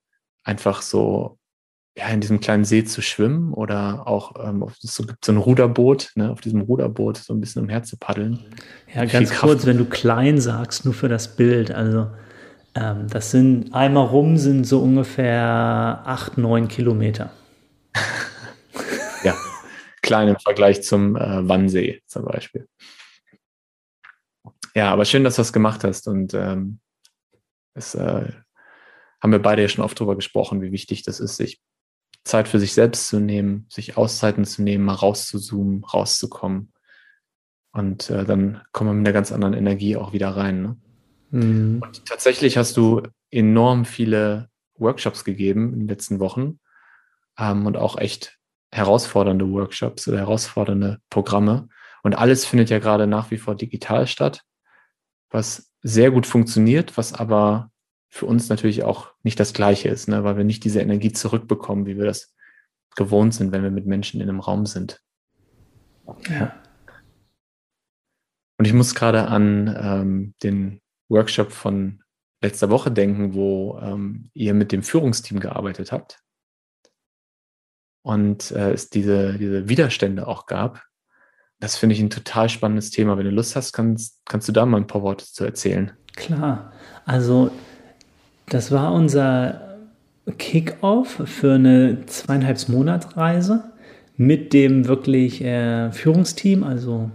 [0.42, 1.38] einfach so
[1.96, 6.12] ja, in diesem kleinen See zu schwimmen oder auch ähm, so gibt so ein Ruderboot,
[6.14, 8.38] ne, auf diesem Ruderboot so ein bisschen umher zu paddeln.
[8.94, 12.08] Ja, ganz kurz, wenn du klein sagst, nur für das Bild, also
[12.76, 17.32] ähm, das sind einmal rum sind so ungefähr acht, neun Kilometer.
[19.24, 19.34] ja,
[20.02, 22.68] klein im Vergleich zum äh, Wannsee zum Beispiel.
[24.74, 26.80] Ja, aber schön, dass du das gemacht hast und ähm,
[27.72, 28.30] es äh,
[29.22, 31.62] haben wir beide ja schon oft darüber gesprochen, wie wichtig das ist, sich
[32.24, 36.72] Zeit für sich selbst zu nehmen, sich Auszeiten zu nehmen, mal rauszuzoomen, rauszukommen.
[37.72, 40.62] Und äh, dann kommen wir mit einer ganz anderen Energie auch wieder rein.
[40.62, 40.76] Ne?
[41.30, 41.80] Mhm.
[41.82, 46.58] Und tatsächlich hast du enorm viele Workshops gegeben in den letzten Wochen
[47.38, 48.38] ähm, und auch echt
[48.70, 51.68] herausfordernde Workshops oder herausfordernde Programme.
[52.02, 54.42] Und alles findet ja gerade nach wie vor digital statt,
[55.30, 57.70] was sehr gut funktioniert, was aber
[58.08, 60.24] für uns natürlich auch nicht das Gleiche ist, ne?
[60.24, 62.34] weil wir nicht diese Energie zurückbekommen, wie wir das
[62.94, 65.02] gewohnt sind, wenn wir mit Menschen in einem Raum sind.
[66.28, 66.54] Ja.
[68.58, 72.02] Und ich muss gerade an ähm, den Workshop von
[72.42, 76.18] letzter Woche denken, wo ähm, ihr mit dem Führungsteam gearbeitet habt
[78.02, 80.82] und äh, es diese, diese Widerstände auch gab.
[81.58, 83.16] Das finde ich ein total spannendes Thema.
[83.16, 85.92] Wenn du Lust hast, kannst, kannst du da mal ein paar Worte zu erzählen.
[86.14, 86.72] Klar,
[87.04, 87.50] also
[88.48, 89.78] das war unser
[90.38, 93.72] Kick-off für eine zweieinhalb Monatsreise
[94.16, 97.10] mit dem wirklich äh, Führungsteam, also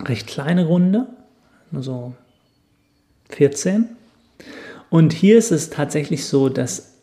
[0.00, 1.06] recht kleine Runde,
[1.70, 2.14] nur so
[3.34, 3.88] 14.
[4.90, 6.94] Und hier ist es tatsächlich so, dass,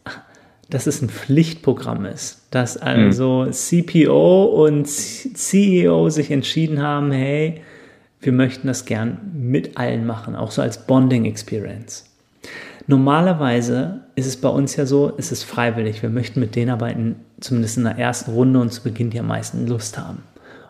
[0.70, 3.52] dass es ein Pflichtprogramm ist, dass also mhm.
[3.52, 7.62] CPO und CEO sich entschieden haben, hey,
[8.22, 12.06] wir möchten das gern mit allen machen, auch so als Bonding Experience.
[12.86, 16.02] Normalerweise ist es bei uns ja so, es ist freiwillig.
[16.02, 19.28] Wir möchten mit denen arbeiten, zumindest in der ersten Runde und zu Beginn, die am
[19.28, 20.24] meisten Lust haben.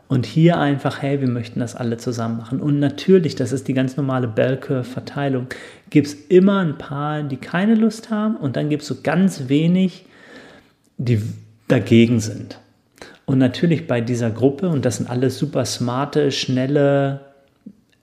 [0.10, 2.60] Und hier einfach, hey, wir möchten das alle zusammen machen.
[2.60, 5.46] Und natürlich, das ist die ganz normale Bell Curve-Verteilung,
[5.92, 9.50] gibt es immer ein paar, die keine Lust haben und dann gibt es so ganz
[9.50, 10.06] wenig,
[10.98, 11.22] die
[11.68, 12.60] dagegen sind.
[13.28, 17.22] Und natürlich bei dieser Gruppe, und das sind alles super smarte, schnelle,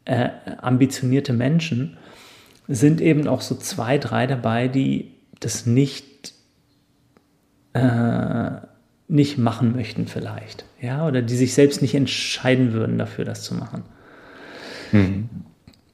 [0.05, 1.97] äh, ambitionierte Menschen,
[2.69, 6.35] sind eben auch so zwei, drei dabei, die das nicht
[7.73, 8.51] äh,
[9.09, 13.55] nicht machen möchten vielleicht, ja, oder die sich selbst nicht entscheiden würden dafür, das zu
[13.55, 13.83] machen.
[14.93, 15.29] Mhm.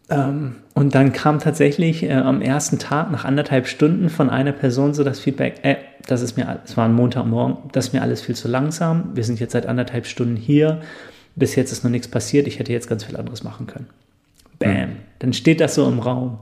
[0.08, 4.94] Ähm, und dann kam tatsächlich äh, am ersten Tag nach anderthalb Stunden von einer Person
[4.94, 8.22] so das Feedback, äh, das ist mir, es war ein Montagmorgen, das ist mir alles
[8.22, 10.80] viel zu langsam, wir sind jetzt seit anderthalb Stunden hier,
[11.36, 13.86] bis jetzt ist noch nichts passiert, ich hätte jetzt ganz viel anderes machen können.
[14.58, 14.96] Bam, mhm.
[15.18, 16.38] dann steht das so im Raum.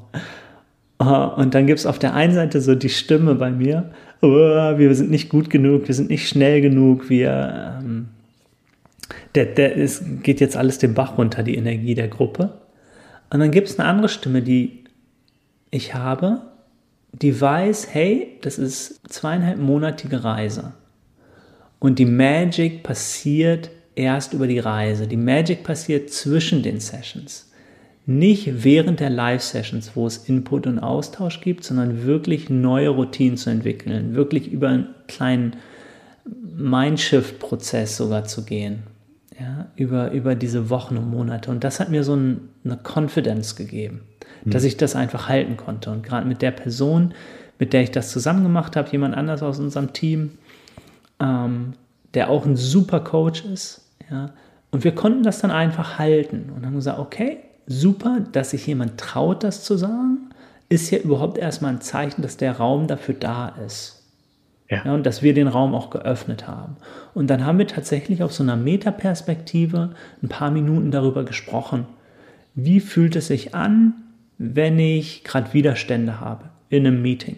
[0.99, 3.91] Und dann gibt es auf der einen Seite so die Stimme bei mir,
[4.23, 8.09] oh, wir sind nicht gut genug, wir sind nicht schnell genug, wir, ähm,
[9.35, 12.61] der, der ist, geht jetzt alles den Bach runter, die Energie der Gruppe.
[13.31, 14.85] Und dann gibt es eine andere Stimme, die
[15.71, 16.43] ich habe,
[17.13, 20.73] die weiß, hey, das ist zweieinhalb monatige Reise.
[21.79, 25.07] Und die Magic passiert erst über die Reise.
[25.07, 27.50] Die Magic passiert zwischen den Sessions.
[28.11, 33.51] Nicht während der Live-Sessions, wo es Input und Austausch gibt, sondern wirklich neue Routinen zu
[33.51, 35.55] entwickeln, wirklich über einen kleinen
[36.57, 38.83] Mindshift-Prozess sogar zu gehen,
[39.39, 41.53] ja, über, über diese Wochen und Monate.
[41.53, 44.01] Und das hat mir so ein, eine Confidence gegeben,
[44.45, 44.51] mhm.
[44.51, 45.93] dass ich das einfach halten konnte.
[45.93, 47.15] Und gerade mit der Person,
[47.61, 50.33] mit der ich das zusammen gemacht habe, jemand anders aus unserem Team,
[51.21, 51.75] ähm,
[52.15, 54.33] der auch ein super Coach ist, ja,
[54.73, 57.39] und wir konnten das dann einfach halten und haben gesagt, okay,
[57.71, 60.31] super, dass sich jemand traut, das zu sagen,
[60.69, 63.97] ist ja überhaupt erstmal ein Zeichen, dass der Raum dafür da ist.
[64.69, 64.85] Ja.
[64.85, 64.95] ja.
[64.95, 66.77] und dass wir den Raum auch geöffnet haben.
[67.15, 69.91] Und dann haben wir tatsächlich auf so einer Metaperspektive
[70.23, 71.87] ein paar Minuten darüber gesprochen,
[72.55, 73.95] wie fühlt es sich an,
[74.39, 77.37] wenn ich gerade Widerstände habe in einem Meeting.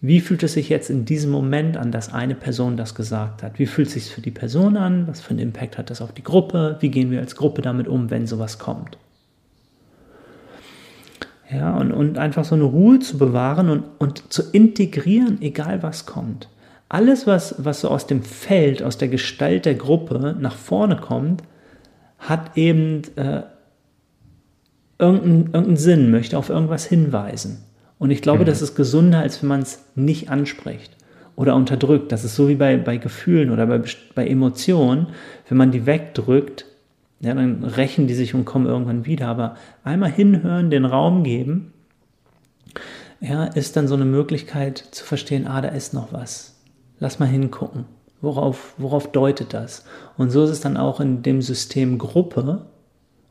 [0.00, 3.58] Wie fühlt es sich jetzt in diesem Moment an, dass eine Person das gesagt hat?
[3.58, 5.08] Wie fühlt es sich für die Person an?
[5.08, 6.76] Was für einen Impact hat das auf die Gruppe?
[6.80, 8.96] Wie gehen wir als Gruppe damit um, wenn sowas kommt?
[11.50, 16.04] Ja, und, und einfach so eine Ruhe zu bewahren und, und zu integrieren, egal was
[16.04, 16.48] kommt.
[16.90, 21.42] Alles, was, was so aus dem Feld, aus der Gestalt der Gruppe nach vorne kommt,
[22.18, 23.42] hat eben äh,
[24.98, 27.64] irgendeinen, irgendeinen Sinn, möchte auf irgendwas hinweisen.
[27.98, 28.46] Und ich glaube, mhm.
[28.46, 30.96] das ist gesünder, als wenn man es nicht anspricht
[31.36, 32.12] oder unterdrückt.
[32.12, 33.82] Das ist so wie bei, bei Gefühlen oder bei,
[34.14, 35.08] bei Emotionen.
[35.48, 36.66] Wenn man die wegdrückt,
[37.20, 39.28] ja, dann rächen die sich und kommen irgendwann wieder.
[39.28, 41.72] Aber einmal hinhören, den Raum geben,
[43.20, 46.60] ja, ist dann so eine Möglichkeit zu verstehen, ah, da ist noch was.
[47.00, 47.86] Lass mal hingucken.
[48.20, 49.84] Worauf, worauf deutet das?
[50.16, 52.66] Und so ist es dann auch in dem System Gruppe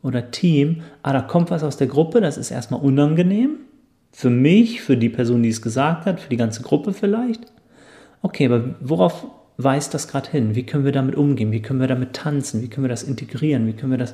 [0.01, 0.81] oder Team.
[1.03, 3.57] Ah, da kommt was aus der Gruppe, das ist erstmal unangenehm.
[4.11, 7.41] Für mich, für die Person, die es gesagt hat, für die ganze Gruppe vielleicht.
[8.21, 10.55] Okay, aber worauf weist das gerade hin?
[10.55, 11.51] Wie können wir damit umgehen?
[11.51, 12.61] Wie können wir damit tanzen?
[12.61, 13.67] Wie können wir das integrieren?
[13.67, 14.13] Wie können wir das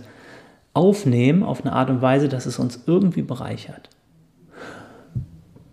[0.74, 3.90] aufnehmen auf eine Art und Weise, dass es uns irgendwie bereichert?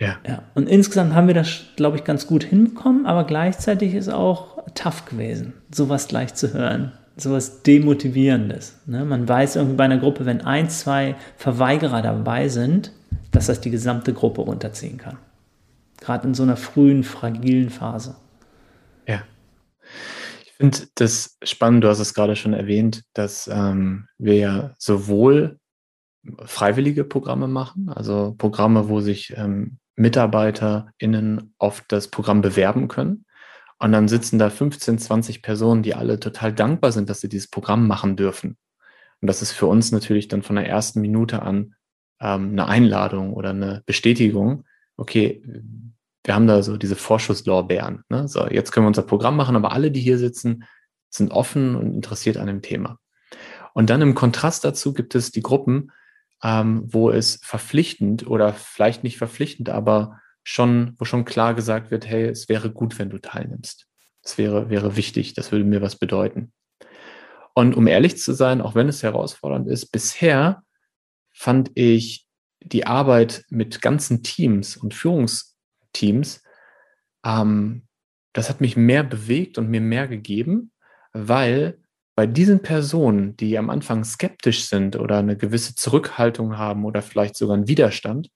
[0.01, 0.17] Ja.
[0.27, 0.43] ja.
[0.55, 5.05] Und insgesamt haben wir das, glaube ich, ganz gut hinbekommen, aber gleichzeitig ist auch tough
[5.05, 6.93] gewesen, sowas gleich zu hören.
[7.17, 8.79] Sowas Demotivierendes.
[8.87, 9.05] Ne?
[9.05, 12.93] Man weiß irgendwie bei einer Gruppe, wenn ein, zwei Verweigerer dabei sind,
[13.31, 15.19] dass das die gesamte Gruppe runterziehen kann.
[16.01, 18.17] Gerade in so einer frühen, fragilen Phase.
[20.61, 25.59] Finde das spannend, du hast es gerade schon erwähnt, dass ähm, wir ja sowohl
[26.45, 33.25] freiwillige Programme machen, also Programme, wo sich ähm, MitarbeiterInnen auf das Programm bewerben können.
[33.79, 37.49] Und dann sitzen da 15, 20 Personen, die alle total dankbar sind, dass sie dieses
[37.49, 38.59] Programm machen dürfen.
[39.23, 41.75] Und das ist für uns natürlich dann von der ersten Minute an
[42.21, 44.65] ähm, eine Einladung oder eine Bestätigung,
[44.99, 45.43] okay,
[46.25, 48.05] wir haben da so diese Vorschusslorbeeren.
[48.09, 48.29] Ne?
[48.29, 50.65] So, jetzt können wir unser Programm machen, aber alle, die hier sitzen,
[51.09, 52.99] sind offen und interessiert an dem Thema.
[53.73, 55.93] Und dann im Kontrast dazu gibt es die Gruppen,
[56.43, 62.07] ähm, wo es verpflichtend oder vielleicht nicht verpflichtend, aber schon, wo schon klar gesagt wird,
[62.07, 63.87] hey, es wäre gut, wenn du teilnimmst.
[64.23, 66.53] Es wäre, wäre wichtig, das würde mir was bedeuten.
[67.55, 70.63] Und um ehrlich zu sein, auch wenn es herausfordernd ist, bisher
[71.33, 72.27] fand ich
[72.63, 74.95] die Arbeit mit ganzen Teams und
[75.95, 76.43] Führungsteams,
[77.25, 77.83] ähm,
[78.33, 80.73] das hat mich mehr bewegt und mir mehr gegeben,
[81.13, 81.79] weil
[82.17, 87.37] bei diesen Personen, die am Anfang skeptisch sind oder eine gewisse Zurückhaltung haben oder vielleicht
[87.37, 88.31] sogar einen Widerstand,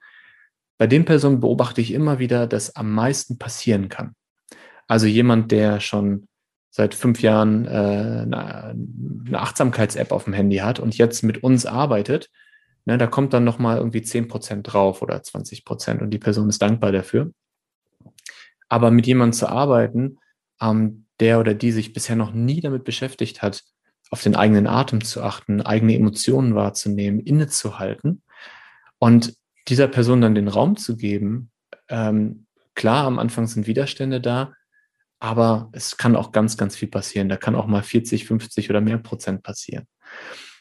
[0.78, 4.14] bei den Personen beobachte ich immer wieder, dass am meisten passieren kann.
[4.88, 6.26] Also jemand, der schon
[6.70, 8.74] seit fünf Jahren äh, eine,
[9.26, 12.30] eine Achtsamkeits-App auf dem Handy hat und jetzt mit uns arbeitet,
[12.86, 16.92] Ne, da kommt dann nochmal irgendwie 10% drauf oder 20% und die Person ist dankbar
[16.92, 17.32] dafür.
[18.74, 20.18] Aber mit jemandem zu arbeiten,
[20.60, 23.62] ähm, der oder die sich bisher noch nie damit beschäftigt hat,
[24.10, 28.24] auf den eigenen Atem zu achten, eigene Emotionen wahrzunehmen, innezuhalten
[28.98, 29.32] und
[29.68, 31.52] dieser Person dann den Raum zu geben,
[31.88, 34.54] ähm, klar, am Anfang sind Widerstände da,
[35.20, 37.28] aber es kann auch ganz, ganz viel passieren.
[37.28, 39.86] Da kann auch mal 40, 50 oder mehr Prozent passieren.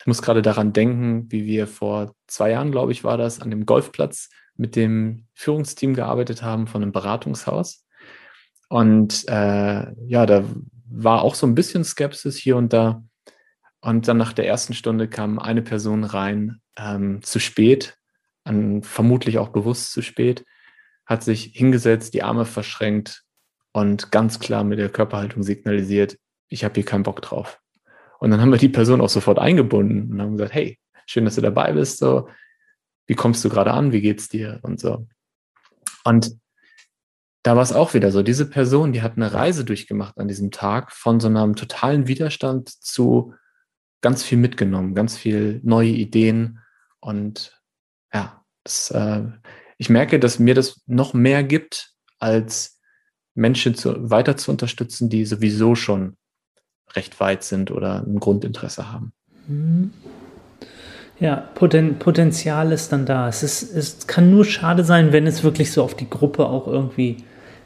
[0.01, 3.49] Ich muss gerade daran denken, wie wir vor zwei Jahren, glaube ich, war das, an
[3.49, 7.87] dem Golfplatz mit dem Führungsteam gearbeitet haben von einem Beratungshaus.
[8.73, 10.43] Und äh, ja, da
[10.89, 13.03] war auch so ein bisschen Skepsis hier und da.
[13.81, 17.99] Und dann nach der ersten Stunde kam eine Person rein, ähm, zu spät,
[18.45, 20.43] an, vermutlich auch bewusst zu spät,
[21.05, 23.21] hat sich hingesetzt, die Arme verschränkt
[23.73, 26.17] und ganz klar mit der Körperhaltung signalisiert,
[26.49, 27.59] ich habe hier keinen Bock drauf.
[28.17, 31.35] Und dann haben wir die Person auch sofort eingebunden und haben gesagt, hey, schön, dass
[31.35, 31.99] du dabei bist.
[31.99, 32.27] So,
[33.05, 33.91] wie kommst du gerade an?
[33.91, 34.61] Wie geht's dir?
[34.63, 35.05] Und so.
[36.05, 36.39] Und
[37.43, 38.23] da war es auch wieder so.
[38.23, 42.69] Diese Person, die hat eine Reise durchgemacht an diesem Tag von so einem totalen Widerstand
[42.69, 43.33] zu
[44.01, 46.59] ganz viel mitgenommen, ganz viel neue Ideen.
[47.01, 47.61] Und
[48.13, 49.23] ja, das, äh,
[49.77, 52.79] ich merke, dass mir das noch mehr gibt, als
[53.35, 56.15] Menschen zu, weiter zu unterstützen, die sowieso schon
[56.93, 59.11] recht weit sind oder ein Grundinteresse haben.
[59.47, 59.91] Mhm.
[61.19, 63.27] Ja, Poten Potenzial ist dann da.
[63.27, 66.67] Es, ist, es kann nur schade sein, wenn es wirklich so auf die Gruppe auch
[66.67, 67.23] irgendwie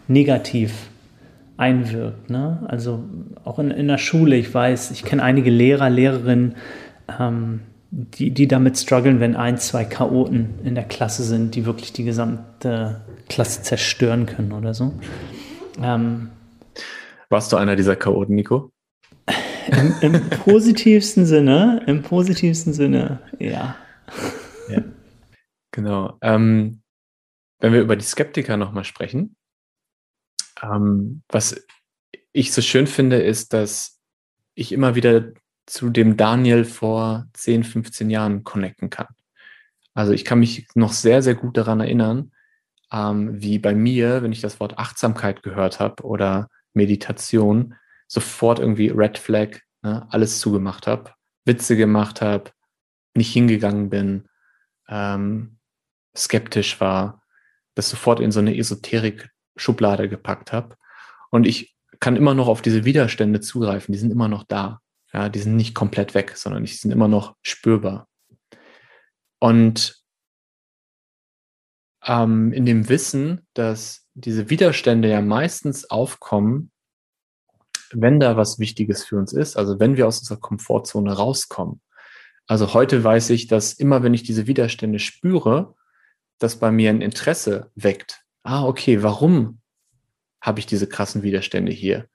[0.08, 0.90] negativ
[1.58, 2.30] einwirkt.
[2.30, 2.66] Ne?
[2.68, 3.04] Also
[3.44, 6.56] auch in, in der Schule, ich weiß, ich kenne einige Lehrer, Lehrerinnen,
[7.20, 11.94] ähm, die, die damit strugglen, wenn ein, zwei Chaoten in der Klasse sind, die wirklich
[11.94, 14.94] die gesamte Klasse zerstören können oder so.
[15.82, 16.30] Ähm,
[17.30, 18.72] Warst du einer dieser Chaoten, Nico?
[19.68, 23.76] Im, Im, positivsten Sinne, im positivsten Sinne, ja.
[24.70, 24.84] ja.
[25.72, 26.18] Genau.
[26.22, 26.82] Ähm,
[27.60, 29.36] wenn wir über die Skeptiker nochmal sprechen,
[30.62, 31.66] ähm, was
[32.32, 34.00] ich so schön finde, ist, dass
[34.54, 35.32] ich immer wieder
[35.66, 39.08] zu dem Daniel vor 10, 15 Jahren connecten kann.
[39.94, 42.32] Also ich kann mich noch sehr, sehr gut daran erinnern,
[42.92, 47.76] ähm, wie bei mir, wenn ich das Wort Achtsamkeit gehört habe oder Meditation,
[48.08, 51.12] sofort irgendwie Red Flag, ne, alles zugemacht habe,
[51.46, 52.52] Witze gemacht habe,
[53.16, 54.30] nicht hingegangen bin,
[54.88, 55.58] ähm,
[56.16, 57.22] skeptisch war,
[57.76, 58.56] das sofort in so eine
[59.58, 60.76] Esoterik-Schublade gepackt habe.
[61.30, 64.82] Und ich kann immer noch auf diese Widerstände zugreifen, die sind immer noch da.
[65.14, 68.08] Ja, die sind nicht komplett weg, sondern die sind immer noch spürbar.
[69.40, 70.04] Und
[72.06, 76.72] ähm, in dem Wissen, dass diese Widerstände ja meistens aufkommen,
[77.92, 81.82] wenn da was Wichtiges für uns ist, also wenn wir aus unserer Komfortzone rauskommen.
[82.46, 85.76] Also heute weiß ich, dass immer wenn ich diese Widerstände spüre,
[86.38, 88.27] das bei mir ein Interesse weckt.
[88.50, 89.60] Ah, okay, warum
[90.40, 92.08] habe ich diese krassen Widerstände hier?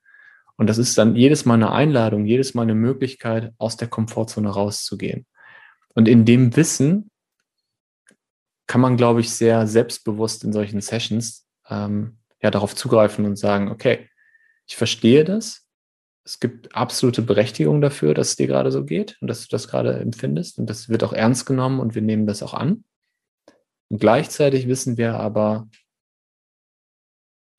[0.56, 4.48] Und das ist dann jedes Mal eine Einladung, jedes Mal eine Möglichkeit, aus der Komfortzone
[4.48, 5.26] rauszugehen.
[5.94, 7.10] Und in dem Wissen
[8.66, 13.70] kann man, glaube ich, sehr selbstbewusst in solchen Sessions ähm, ja darauf zugreifen und sagen,
[13.70, 14.08] okay,
[14.66, 15.66] ich verstehe das.
[16.24, 19.68] Es gibt absolute Berechtigung dafür, dass es dir gerade so geht und dass du das
[19.68, 20.58] gerade empfindest.
[20.58, 22.84] Und das wird auch ernst genommen und wir nehmen das auch an.
[23.90, 25.68] Und gleichzeitig wissen wir aber,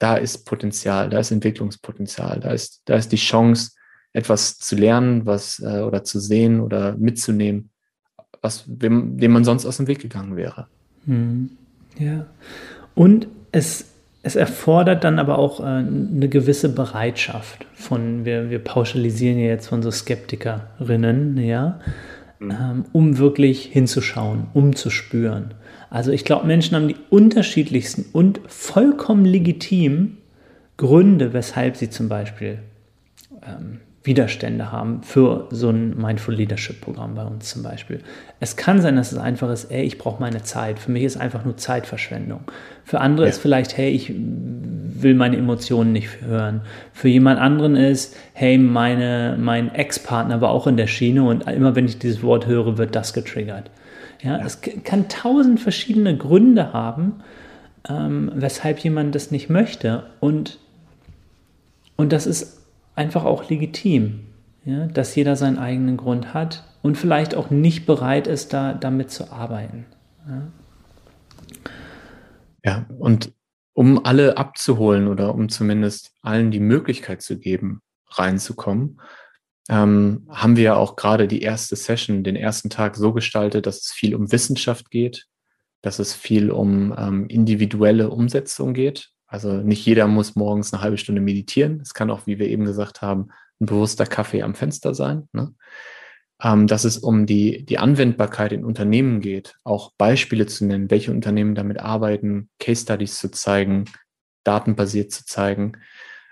[0.03, 3.71] da ist Potenzial, da ist Entwicklungspotenzial, da ist, da ist die Chance,
[4.11, 7.69] etwas zu lernen, was äh, oder zu sehen oder mitzunehmen,
[8.41, 10.67] was dem, dem man sonst aus dem Weg gegangen wäre.
[11.05, 11.51] Hm.
[11.97, 12.25] Ja.
[12.95, 13.85] Und es,
[14.23, 19.67] es erfordert dann aber auch äh, eine gewisse Bereitschaft von, wir, wir pauschalisieren ja jetzt
[19.67, 21.79] von so Skeptikerinnen, ja.
[22.51, 25.53] Ähm, um wirklich hinzuschauen, um zu spüren.
[25.89, 30.17] Also ich glaube, Menschen haben die unterschiedlichsten und vollkommen legitim
[30.77, 32.59] Gründe, weshalb sie zum Beispiel
[33.45, 38.01] ähm, Widerstände haben für so ein Mindful Leadership Programm bei uns zum Beispiel.
[38.41, 40.79] Es kann sein, dass es einfach ist, ey, ich brauche meine Zeit.
[40.79, 42.41] Für mich ist einfach nur Zeitverschwendung.
[42.83, 43.29] Für andere ja.
[43.29, 46.61] ist vielleicht, hey, ich will meine Emotionen nicht hören.
[46.91, 51.75] Für jemand anderen ist, hey, meine, mein Ex-Partner war auch in der Schiene und immer
[51.75, 53.71] wenn ich dieses Wort höre, wird das getriggert.
[54.21, 54.45] Ja, ja.
[54.45, 57.21] es kann tausend verschiedene Gründe haben,
[57.87, 60.03] ähm, weshalb jemand das nicht möchte.
[60.19, 60.59] Und,
[61.95, 62.62] und das ist
[62.95, 64.27] einfach auch legitim,
[64.65, 69.11] ja, dass jeder seinen eigenen Grund hat und vielleicht auch nicht bereit ist, da, damit
[69.11, 69.85] zu arbeiten.
[70.27, 70.51] Ja.
[72.63, 73.33] ja, und
[73.73, 79.01] um alle abzuholen oder um zumindest allen die Möglichkeit zu geben, reinzukommen,
[79.69, 83.81] ähm, haben wir ja auch gerade die erste Session, den ersten Tag so gestaltet, dass
[83.81, 85.25] es viel um Wissenschaft geht,
[85.81, 89.09] dass es viel um ähm, individuelle Umsetzung geht.
[89.33, 91.79] Also nicht jeder muss morgens eine halbe Stunde meditieren.
[91.81, 93.29] Es kann auch, wie wir eben gesagt haben,
[93.59, 95.27] ein bewusster Kaffee am Fenster sein.
[95.33, 95.55] Ne?
[96.39, 101.09] Ähm, dass es um die, die Anwendbarkeit in Unternehmen geht, auch Beispiele zu nennen, welche
[101.09, 103.85] Unternehmen damit arbeiten, Case Studies zu zeigen,
[104.43, 105.77] datenbasiert zu zeigen.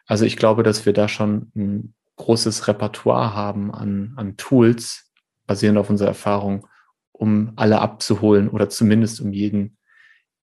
[0.06, 5.12] Also ich glaube, dass wir da schon ein großes Repertoire haben an, an Tools,
[5.48, 6.68] basierend auf unserer Erfahrung,
[7.14, 9.80] um alle abzuholen oder zumindest um jeden,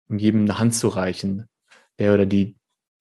[0.08, 1.50] um jedem eine Hand zu reichen,
[1.98, 2.56] der oder die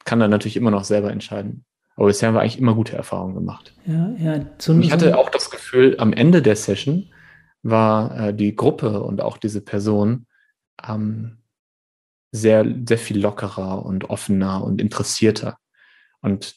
[0.06, 1.66] kann dann natürlich immer noch selber entscheiden.
[1.96, 3.74] Aber bisher haben wir eigentlich immer gute Erfahrungen gemacht.
[3.86, 4.46] Ja, ja.
[4.58, 7.12] So, ich hatte auch das Gefühl, am Ende der Session
[7.64, 10.28] war äh, die Gruppe und auch diese Person
[10.88, 11.38] ähm,
[12.32, 15.58] sehr, sehr viel lockerer und offener und interessierter.
[16.22, 16.56] Und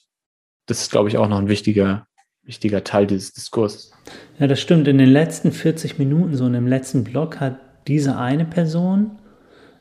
[0.66, 2.06] das ist, glaube ich, auch noch ein wichtiger,
[2.42, 3.92] wichtiger Teil dieses Diskurses.
[4.38, 4.88] Ja, das stimmt.
[4.88, 9.18] In den letzten 40 Minuten, so in dem letzten Block, hat diese eine Person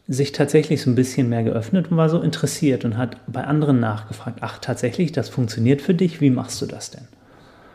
[0.07, 3.79] sich tatsächlich so ein bisschen mehr geöffnet und war so interessiert und hat bei anderen
[3.79, 7.07] nachgefragt, ach tatsächlich, das funktioniert für dich, wie machst du das denn?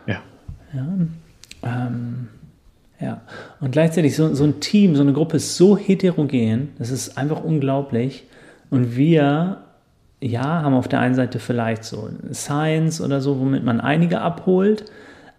[0.07, 0.23] Ja.
[0.73, 0.87] Ja,
[1.63, 2.29] ähm,
[2.99, 3.21] ja.
[3.61, 7.45] und gleichzeitig so, so ein Team, so eine Gruppe ist so heterogen, das ist einfach
[7.45, 8.25] unglaublich
[8.71, 9.59] und wir,
[10.23, 14.87] ja, haben auf der einen Seite vielleicht so Science oder so, womit man einige abholt,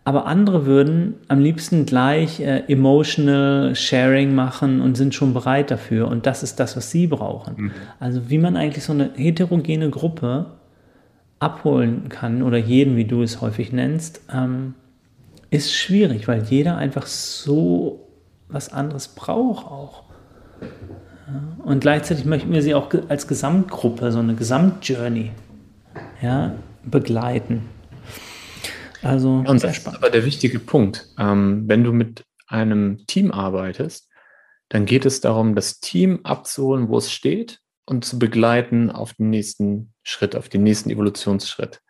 [0.06, 6.10] aber andere würden am liebsten gleich äh, emotional Sharing machen und sind schon bereit dafür.
[6.10, 7.56] Und das ist das, was sie brauchen.
[7.58, 7.72] Mhm.
[8.00, 10.48] Also wie man eigentlich so eine heterogene Gruppe
[11.40, 14.74] abholen kann oder jeden, wie du es häufig nennst, ähm,
[15.52, 18.08] ist schwierig, weil jeder einfach so
[18.50, 20.04] was anderes braucht auch.
[20.62, 25.32] Ja, und gleichzeitig möchten wir sie auch als Gesamtgruppe, so eine Gesamtjourney.
[26.22, 27.64] Ja, begleiten.
[29.04, 31.08] Also, ja, und das ist aber der wichtige Punkt.
[31.18, 34.10] Ähm, wenn du mit einem Team arbeitest,
[34.70, 39.30] dann geht es darum, das Team abzuholen, wo es steht und zu begleiten auf den
[39.30, 41.82] nächsten Schritt, auf den nächsten Evolutionsschritt.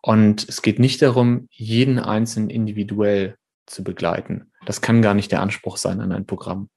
[0.00, 3.36] Und es geht nicht darum, jeden Einzelnen individuell
[3.66, 4.52] zu begleiten.
[4.66, 6.68] Das kann gar nicht der Anspruch sein an ein Programm.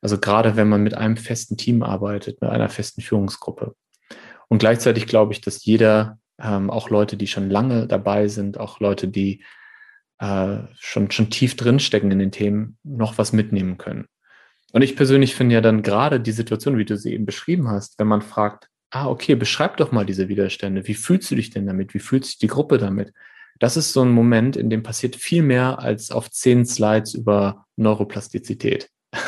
[0.00, 3.74] Also gerade wenn man mit einem festen Team arbeitet, mit einer festen Führungsgruppe.
[4.48, 8.80] Und gleichzeitig glaube ich, dass jeder, ähm, auch Leute, die schon lange dabei sind, auch
[8.80, 9.44] Leute, die
[10.18, 14.06] äh, schon, schon tief drinstecken in den Themen, noch was mitnehmen können.
[14.72, 17.98] Und ich persönlich finde ja dann gerade die Situation, wie du sie eben beschrieben hast,
[17.98, 20.86] wenn man fragt, ah, okay, beschreib doch mal diese Widerstände.
[20.86, 21.94] Wie fühlst du dich denn damit?
[21.94, 23.12] Wie fühlt sich die Gruppe damit?
[23.58, 27.66] Das ist so ein Moment, in dem passiert viel mehr als auf zehn Slides über
[27.76, 28.90] Neuroplastizität.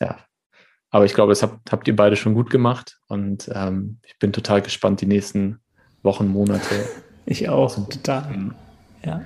[0.00, 0.24] ja.
[0.90, 4.32] Aber ich glaube, das habt, habt ihr beide schon gut gemacht und ähm, ich bin
[4.32, 5.60] total gespannt, die nächsten
[6.02, 6.88] Wochen, Monate.
[7.26, 8.56] Ich auch, total.
[9.04, 9.22] Ja.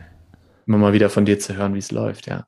[0.67, 2.45] Immer mal wieder von dir zu hören, wie es läuft, ja.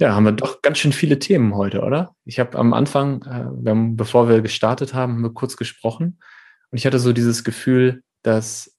[0.00, 2.16] Ja, haben wir doch ganz schön viele Themen heute, oder?
[2.24, 6.18] Ich habe am Anfang, äh, wir haben, bevor wir gestartet haben, haben wir kurz gesprochen
[6.70, 8.75] und ich hatte so dieses Gefühl, dass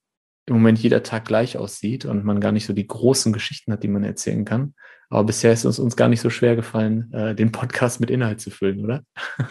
[0.48, 3.84] im Moment jeder Tag gleich aussieht und man gar nicht so die großen Geschichten hat,
[3.84, 4.74] die man erzählen kann.
[5.10, 8.42] Aber bisher ist es uns gar nicht so schwer gefallen, äh, den Podcast mit Inhalt
[8.42, 9.04] zu füllen, oder?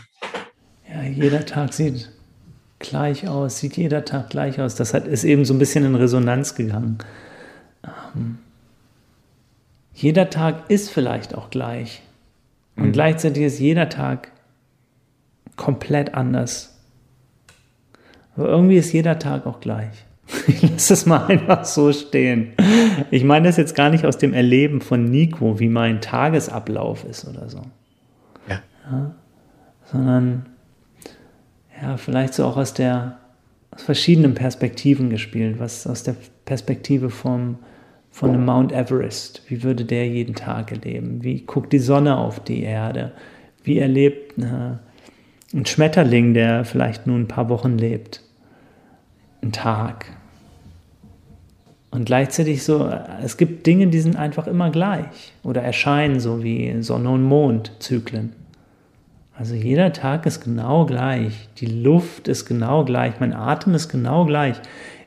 [0.89, 2.13] Ja, jeder Tag sieht
[2.79, 4.77] gleich aus, sieht jeder Tag gleich aus.
[4.77, 6.99] Das hat, ist eben so ein bisschen in Resonanz gegangen.
[7.83, 8.39] Ähm,
[9.93, 12.03] jeder Tag ist vielleicht auch gleich.
[12.77, 12.93] Und mhm.
[12.93, 14.31] gleichzeitig ist jeder Tag
[15.57, 16.79] komplett anders.
[18.37, 20.06] Aber irgendwie ist jeder Tag auch gleich.
[20.49, 22.53] Ich lasse es mal einfach so stehen.
[23.11, 27.27] Ich meine das jetzt gar nicht aus dem Erleben von Nico, wie mein Tagesablauf ist
[27.29, 27.63] oder so.
[28.49, 28.61] Ja.
[28.91, 29.15] ja
[29.91, 30.47] sondern
[31.81, 33.19] ja, vielleicht so auch aus der
[33.71, 37.59] aus verschiedenen Perspektiven gespielt, was aus der Perspektive vom
[38.17, 39.43] von einem Mount Everest.
[39.49, 41.23] Wie würde der jeden Tag erleben?
[41.23, 43.13] Wie guckt die Sonne auf die Erde?
[43.63, 44.79] Wie erlebt äh,
[45.55, 48.23] ein Schmetterling, der vielleicht nur ein paar Wochen lebt?
[49.43, 50.16] Ein Tag.
[51.97, 52.93] Und gleichzeitig so,
[53.23, 58.35] es gibt Dinge, die sind einfach immer gleich oder erscheinen so wie Sonne- und Mondzyklen.
[59.35, 64.27] Also jeder Tag ist genau gleich, die Luft ist genau gleich, mein Atem ist genau
[64.27, 64.57] gleich.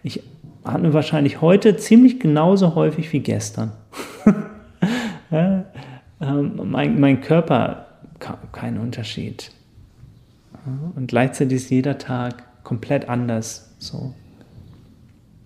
[0.02, 0.24] Ich
[0.64, 3.72] atme wahrscheinlich heute ziemlich genauso häufig wie gestern.
[5.32, 5.66] ähm,
[6.64, 7.86] mein, mein Körper,
[8.52, 9.52] kein Unterschied.
[10.96, 13.76] Und gleichzeitig ist jeder Tag komplett anders.
[13.78, 14.16] So.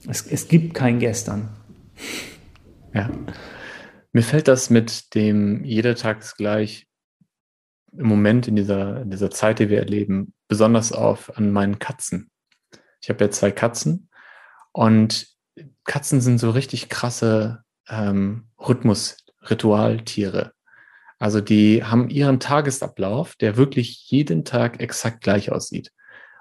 [0.08, 1.50] Es, es gibt kein Gestern.
[2.94, 3.10] Ja.
[4.12, 6.88] Mir fällt das mit dem jeder Tag ist gleich
[7.92, 12.30] im Moment in dieser, in dieser Zeit, die wir erleben, besonders auf an meinen Katzen.
[13.02, 14.10] Ich habe ja zwei Katzen
[14.72, 15.28] und
[15.84, 20.54] Katzen sind so richtig krasse ähm, Rhythmus-Ritualtiere.
[21.20, 25.92] Also die haben ihren Tagesablauf, der wirklich jeden Tag exakt gleich aussieht.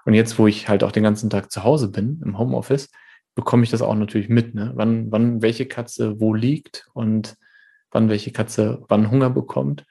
[0.05, 2.89] Und jetzt, wo ich halt auch den ganzen Tag zu Hause bin, im Homeoffice,
[3.35, 4.72] bekomme ich das auch natürlich mit, ne?
[4.74, 7.37] wann, wann welche Katze wo liegt und
[7.91, 9.87] wann welche Katze wann Hunger bekommt.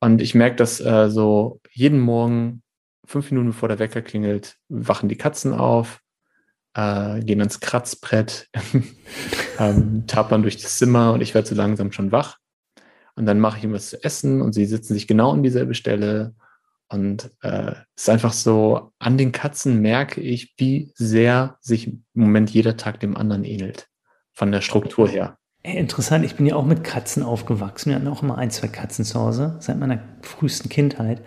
[0.00, 2.62] Und ich merke, dass äh, so jeden Morgen,
[3.04, 6.00] fünf Minuten bevor der Wecker klingelt, wachen die Katzen auf,
[6.74, 8.48] äh, gehen ans Kratzbrett,
[9.58, 12.38] ähm, tapern durch das Zimmer und ich werde so langsam schon wach.
[13.16, 15.74] Und dann mache ich ihm was zu essen und sie sitzen sich genau an dieselbe
[15.74, 16.34] Stelle.
[16.88, 22.50] Und äh, ist einfach so, an den Katzen merke ich, wie sehr sich im Moment
[22.50, 23.88] jeder Tag dem anderen ähnelt.
[24.32, 25.36] Von der Struktur her.
[25.62, 27.90] Interessant, ich bin ja auch mit Katzen aufgewachsen.
[27.90, 31.20] Wir hatten auch immer ein, zwei Katzen zu Hause, seit meiner frühesten Kindheit.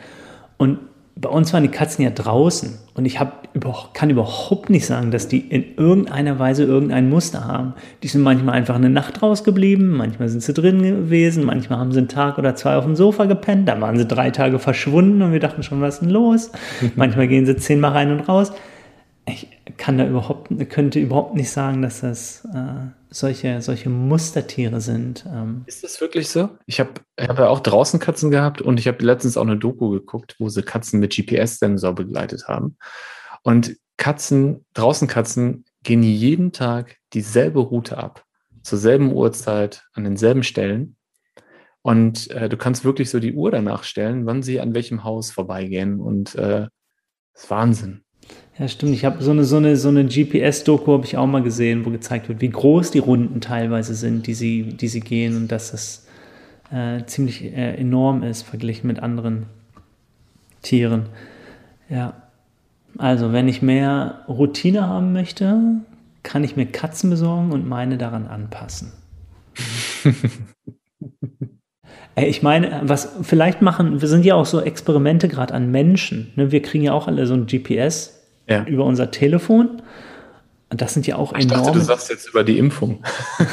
[0.58, 0.80] Und
[1.16, 3.50] bei uns waren die Katzen ja draußen und ich hab,
[3.94, 7.74] kann überhaupt nicht sagen, dass die in irgendeiner Weise irgendein Muster haben.
[8.02, 12.00] Die sind manchmal einfach eine Nacht rausgeblieben, manchmal sind sie drin gewesen, manchmal haben sie
[12.00, 15.32] einen Tag oder zwei auf dem Sofa gepennt, dann waren sie drei Tage verschwunden und
[15.32, 16.52] wir dachten schon, was ist denn los?
[16.96, 18.52] manchmal gehen sie zehnmal rein und raus.
[19.28, 19.48] Ich
[19.82, 25.26] kann da überhaupt, könnte überhaupt nicht sagen, dass das äh, solche, solche Mustertiere sind.
[25.28, 25.64] Ähm.
[25.66, 26.50] Ist das wirklich so?
[26.68, 29.90] Ich habe hab ja auch draußen Katzen gehabt und ich habe letztens auch eine Doku
[29.90, 32.78] geguckt, wo sie Katzen mit GPS-Sensor begleitet haben.
[33.42, 38.24] Und Katzen, draußen Katzen gehen jeden Tag dieselbe Route ab,
[38.62, 40.96] zur selben Uhrzeit, an denselben Stellen.
[41.82, 45.32] Und äh, du kannst wirklich so die Uhr danach stellen, wann sie an welchem Haus
[45.32, 46.00] vorbeigehen.
[46.00, 46.68] Und äh,
[47.34, 48.04] das ist Wahnsinn.
[48.60, 48.94] Ja, stimmt.
[48.94, 51.90] Ich habe so eine, so eine, so eine GPS-Doku habe ich auch mal gesehen, wo
[51.90, 55.72] gezeigt wird, wie groß die Runden teilweise sind, die sie, die sie gehen und dass
[55.72, 56.08] das
[56.72, 59.46] äh, ziemlich äh, enorm ist verglichen mit anderen
[60.62, 61.06] Tieren.
[61.90, 62.14] Ja.
[62.98, 65.82] Also, wenn ich mehr Routine haben möchte,
[66.24, 68.92] kann ich mir Katzen besorgen und meine daran anpassen.
[72.18, 76.32] ich meine, was vielleicht machen, wir sind ja auch so Experimente gerade an Menschen.
[76.36, 76.52] Ne?
[76.52, 78.64] Wir kriegen ja auch alle so ein GPS ja.
[78.66, 79.82] über unser Telefon.
[80.70, 81.62] Und das sind ja auch ich enorme.
[81.62, 83.04] Ich dachte, du sagst jetzt über die Impfung.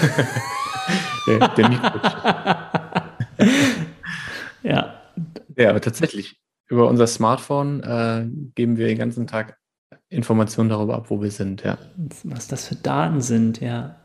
[1.27, 1.71] der, der
[4.63, 5.03] ja.
[5.57, 6.41] Ja, aber tatsächlich.
[6.71, 9.57] Über unser Smartphone äh, geben wir den ganzen Tag
[10.11, 11.79] Informationen darüber ab, wo wir sind, ja.
[12.25, 14.05] Was das für Daten sind, ja.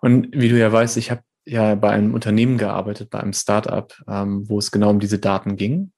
[0.00, 3.94] Und wie du ja weißt, ich habe ja bei einem Unternehmen gearbeitet, bei einem Startup,
[4.08, 5.92] ähm, wo es genau um diese Daten ging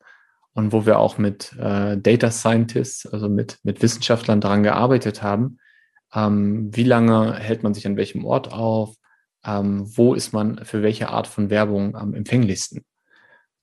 [0.58, 5.58] und wo wir auch mit äh, Data Scientists, also mit, mit Wissenschaftlern daran gearbeitet haben,
[6.12, 8.96] ähm, wie lange hält man sich an welchem Ort auf,
[9.44, 12.84] ähm, wo ist man für welche Art von Werbung am empfänglichsten.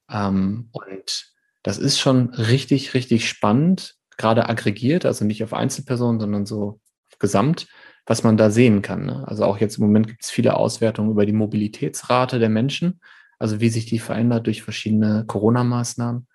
[0.09, 1.33] Ähm, und
[1.63, 6.79] das ist schon richtig, richtig spannend, gerade aggregiert, also nicht auf Einzelpersonen, sondern so
[7.19, 7.67] gesamt,
[8.05, 9.05] was man da sehen kann.
[9.05, 9.27] Ne?
[9.27, 13.01] Also auch jetzt im Moment gibt es viele Auswertungen über die Mobilitätsrate der Menschen,
[13.37, 16.27] also wie sich die verändert durch verschiedene Corona-Maßnahmen.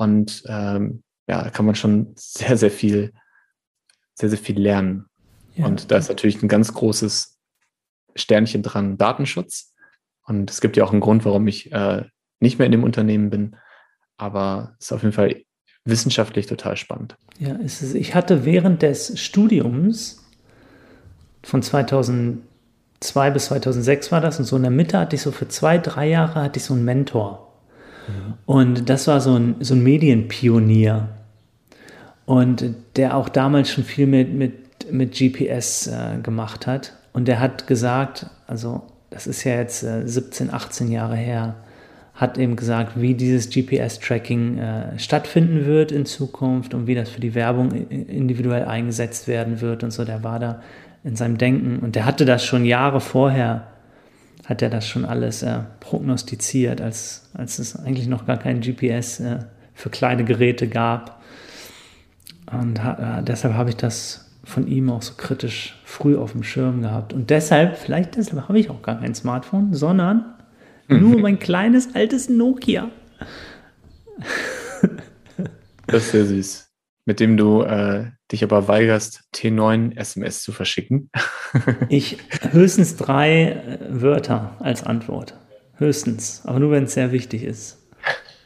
[0.00, 3.12] Und ähm, ja, da kann man schon sehr, sehr viel,
[4.14, 5.04] sehr, sehr viel lernen.
[5.56, 5.66] Ja.
[5.66, 7.38] Und da ist natürlich ein ganz großes
[8.16, 9.74] Sternchen dran, Datenschutz.
[10.24, 12.06] Und es gibt ja auch einen Grund, warum ich äh,
[12.40, 13.56] nicht mehr in dem Unternehmen bin.
[14.16, 15.42] Aber es ist auf jeden Fall
[15.84, 17.18] wissenschaftlich total spannend.
[17.38, 17.92] Ja, ist es.
[17.92, 20.24] Ich hatte während des Studiums
[21.42, 22.40] von 2002
[23.32, 26.08] bis 2006 war das und so in der Mitte hatte ich so für zwei, drei
[26.08, 27.49] Jahre hatte ich so einen Mentor.
[28.46, 31.08] Und das war so ein, so ein Medienpionier.
[32.26, 36.94] Und der auch damals schon viel mit, mit, mit GPS äh, gemacht hat.
[37.12, 41.56] Und der hat gesagt, also das ist ja jetzt äh, 17, 18 Jahre her,
[42.14, 47.20] hat eben gesagt, wie dieses GPS-Tracking äh, stattfinden wird in Zukunft und wie das für
[47.20, 50.04] die Werbung individuell eingesetzt werden wird und so.
[50.04, 50.62] Der war da
[51.02, 53.68] in seinem Denken und der hatte das schon Jahre vorher,
[54.46, 59.20] hat er das schon alles äh, prognostiziert, als, als es eigentlich noch gar kein GPS
[59.20, 59.38] äh,
[59.74, 61.22] für kleine Geräte gab.
[62.50, 66.82] Und äh, deshalb habe ich das von ihm auch so kritisch früh auf dem Schirm
[66.82, 67.12] gehabt.
[67.12, 70.34] Und deshalb, vielleicht deshalb habe ich auch gar kein Smartphone, sondern
[70.88, 72.90] nur mein kleines altes Nokia.
[75.86, 76.72] Das ist sehr süß.
[77.04, 81.10] Mit dem du äh, dich aber weigerst, T9 SMS zu verschicken.
[81.88, 82.18] ich
[82.52, 85.38] höchstens drei äh, Wörter als Antwort.
[85.74, 86.42] Höchstens.
[86.44, 87.78] Aber nur wenn es sehr wichtig ist.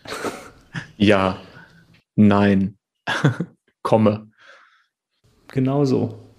[0.97, 1.43] Ja.
[2.15, 2.79] Nein.
[3.83, 4.31] Komme.
[5.49, 6.33] Genau so.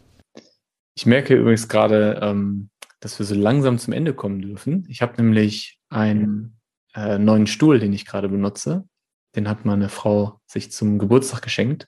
[0.96, 2.70] Ich merke übrigens gerade, ähm,
[3.02, 4.86] dass wir so langsam zum Ende kommen dürfen.
[4.90, 6.58] Ich habe nämlich einen
[6.96, 8.88] äh, neuen Stuhl, den ich gerade benutze.
[9.36, 11.88] Den hat meine Frau sich zum Geburtstag geschenkt.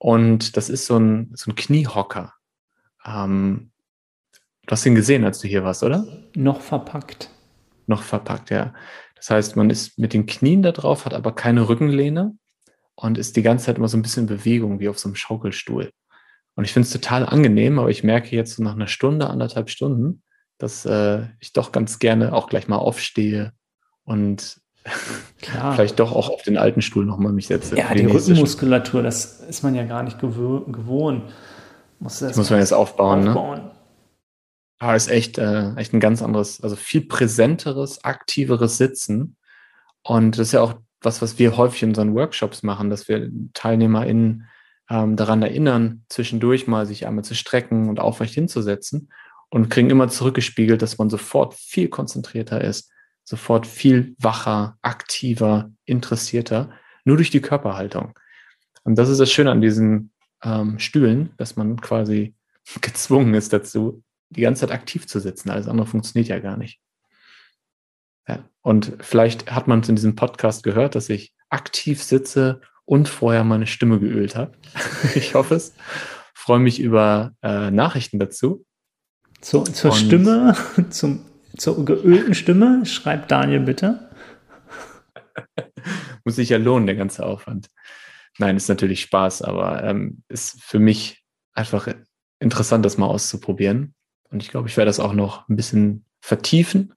[0.00, 2.32] Und das ist so ein, so ein Kniehocker.
[3.04, 3.70] Ähm,
[4.66, 6.06] du hast ihn gesehen, als du hier warst, oder?
[6.34, 7.28] Noch verpackt.
[7.86, 8.72] Noch verpackt, ja.
[9.14, 12.34] Das heißt, man ist mit den Knien da drauf, hat aber keine Rückenlehne
[12.94, 15.16] und ist die ganze Zeit immer so ein bisschen in Bewegung, wie auf so einem
[15.16, 15.90] Schaukelstuhl.
[16.54, 19.68] Und ich finde es total angenehm, aber ich merke jetzt so nach einer Stunde, anderthalb
[19.68, 20.22] Stunden,
[20.56, 23.52] dass äh, ich doch ganz gerne auch gleich mal aufstehe
[24.04, 24.59] und
[25.40, 25.74] Klar.
[25.74, 27.76] vielleicht doch auch auf den alten Stuhl nochmal mich setze.
[27.76, 31.32] Ja, die, Rückenmuskulatur, das ist man ja gar nicht gewohnt.
[31.98, 33.30] Muss das muss man jetzt aufbauen, ne?
[33.30, 33.58] aufbauen.
[33.58, 33.70] ne?
[34.78, 39.36] Aber ist echt, äh, echt ein ganz anderes, also viel präsenteres, aktiveres Sitzen.
[40.02, 43.30] Und das ist ja auch was, was wir häufig in unseren Workshops machen, dass wir
[43.52, 44.46] TeilnehmerInnen
[44.88, 49.10] ähm, daran erinnern, zwischendurch mal sich einmal zu strecken und aufrecht hinzusetzen
[49.50, 52.90] und kriegen immer zurückgespiegelt, dass man sofort viel konzentrierter ist,
[53.24, 56.70] sofort viel wacher, aktiver, interessierter,
[57.04, 58.18] nur durch die Körperhaltung.
[58.84, 60.12] Und das ist das Schöne an diesen
[60.42, 62.34] ähm, Stühlen, dass man quasi
[62.80, 65.50] gezwungen ist dazu, die ganze Zeit aktiv zu sitzen.
[65.50, 66.80] Alles andere funktioniert ja gar nicht.
[68.28, 68.44] Ja.
[68.62, 73.44] Und vielleicht hat man es in diesem Podcast gehört, dass ich aktiv sitze und vorher
[73.44, 74.52] meine Stimme geölt habe.
[75.14, 75.74] ich hoffe es.
[76.34, 78.64] Freue mich über äh, Nachrichten dazu.
[79.40, 80.56] Zu, zur und Stimme,
[80.90, 81.24] zum,
[81.56, 84.10] zur geölten Stimme, schreibt Daniel bitte.
[86.24, 87.68] Muss sich ja lohnen, der ganze Aufwand.
[88.38, 91.88] Nein, ist natürlich Spaß, aber ähm, ist für mich einfach
[92.38, 93.94] interessant, das mal auszuprobieren.
[94.30, 96.94] Und ich glaube, ich werde das auch noch ein bisschen vertiefen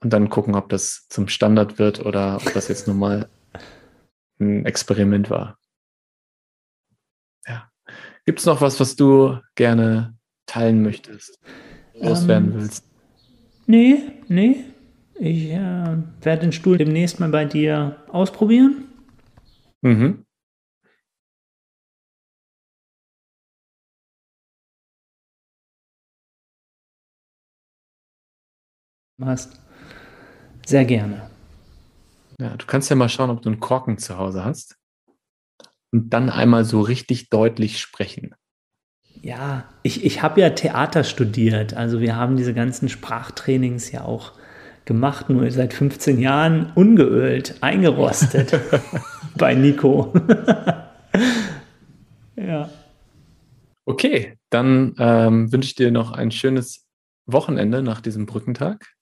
[0.00, 3.28] und dann gucken, ob das zum Standard wird oder ob das jetzt nur mal
[4.38, 5.58] ein Experiment war.
[7.46, 7.70] Ja.
[8.24, 10.16] Gibt es noch was, was du gerne
[10.46, 11.40] teilen möchtest,
[11.94, 12.93] loswerden ähm, willst?
[13.66, 14.64] Nee, nee.
[15.18, 18.88] Ich äh, werde den Stuhl demnächst mal bei dir ausprobieren.
[19.82, 20.24] Mhm.
[29.20, 29.60] Hast.
[30.66, 31.30] Sehr gerne.
[32.40, 34.76] Ja, du kannst ja mal schauen, ob du einen Korken zu Hause hast.
[35.92, 38.34] Und dann einmal so richtig deutlich sprechen.
[39.24, 41.72] Ja, ich, ich habe ja Theater studiert.
[41.72, 44.32] Also wir haben diese ganzen Sprachtrainings ja auch
[44.84, 48.60] gemacht, nur seit 15 Jahren ungeölt, eingerostet
[49.38, 50.12] bei Nico.
[52.36, 52.68] ja.
[53.86, 56.86] Okay, dann ähm, wünsche ich dir noch ein schönes
[57.24, 58.92] Wochenende nach diesem Brückentag.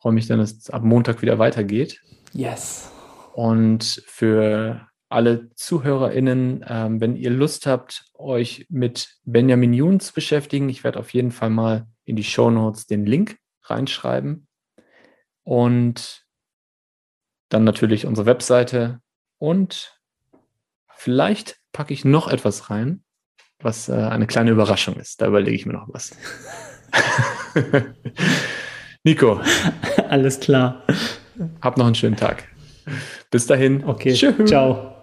[0.00, 2.02] Freue mich dann, dass es ab Montag wieder weitergeht.
[2.32, 2.90] Yes.
[3.32, 10.68] Und für alle ZuhörerInnen, ähm, wenn ihr Lust habt, euch mit Benjamin Jun zu beschäftigen,
[10.68, 14.46] ich werde auf jeden Fall mal in die Show Notes den Link reinschreiben.
[15.44, 16.24] Und
[17.48, 19.00] dann natürlich unsere Webseite
[19.38, 20.00] und
[20.88, 23.04] vielleicht packe ich noch etwas rein,
[23.60, 25.20] was äh, eine kleine Überraschung ist.
[25.20, 26.16] Da überlege ich mir noch was.
[29.04, 29.40] Nico.
[30.08, 30.82] Alles klar.
[31.60, 32.48] Hab noch einen schönen Tag.
[33.30, 33.84] Bis dahin.
[33.84, 34.14] Okay.
[34.14, 34.34] Tschüss.
[34.46, 34.95] Ciao.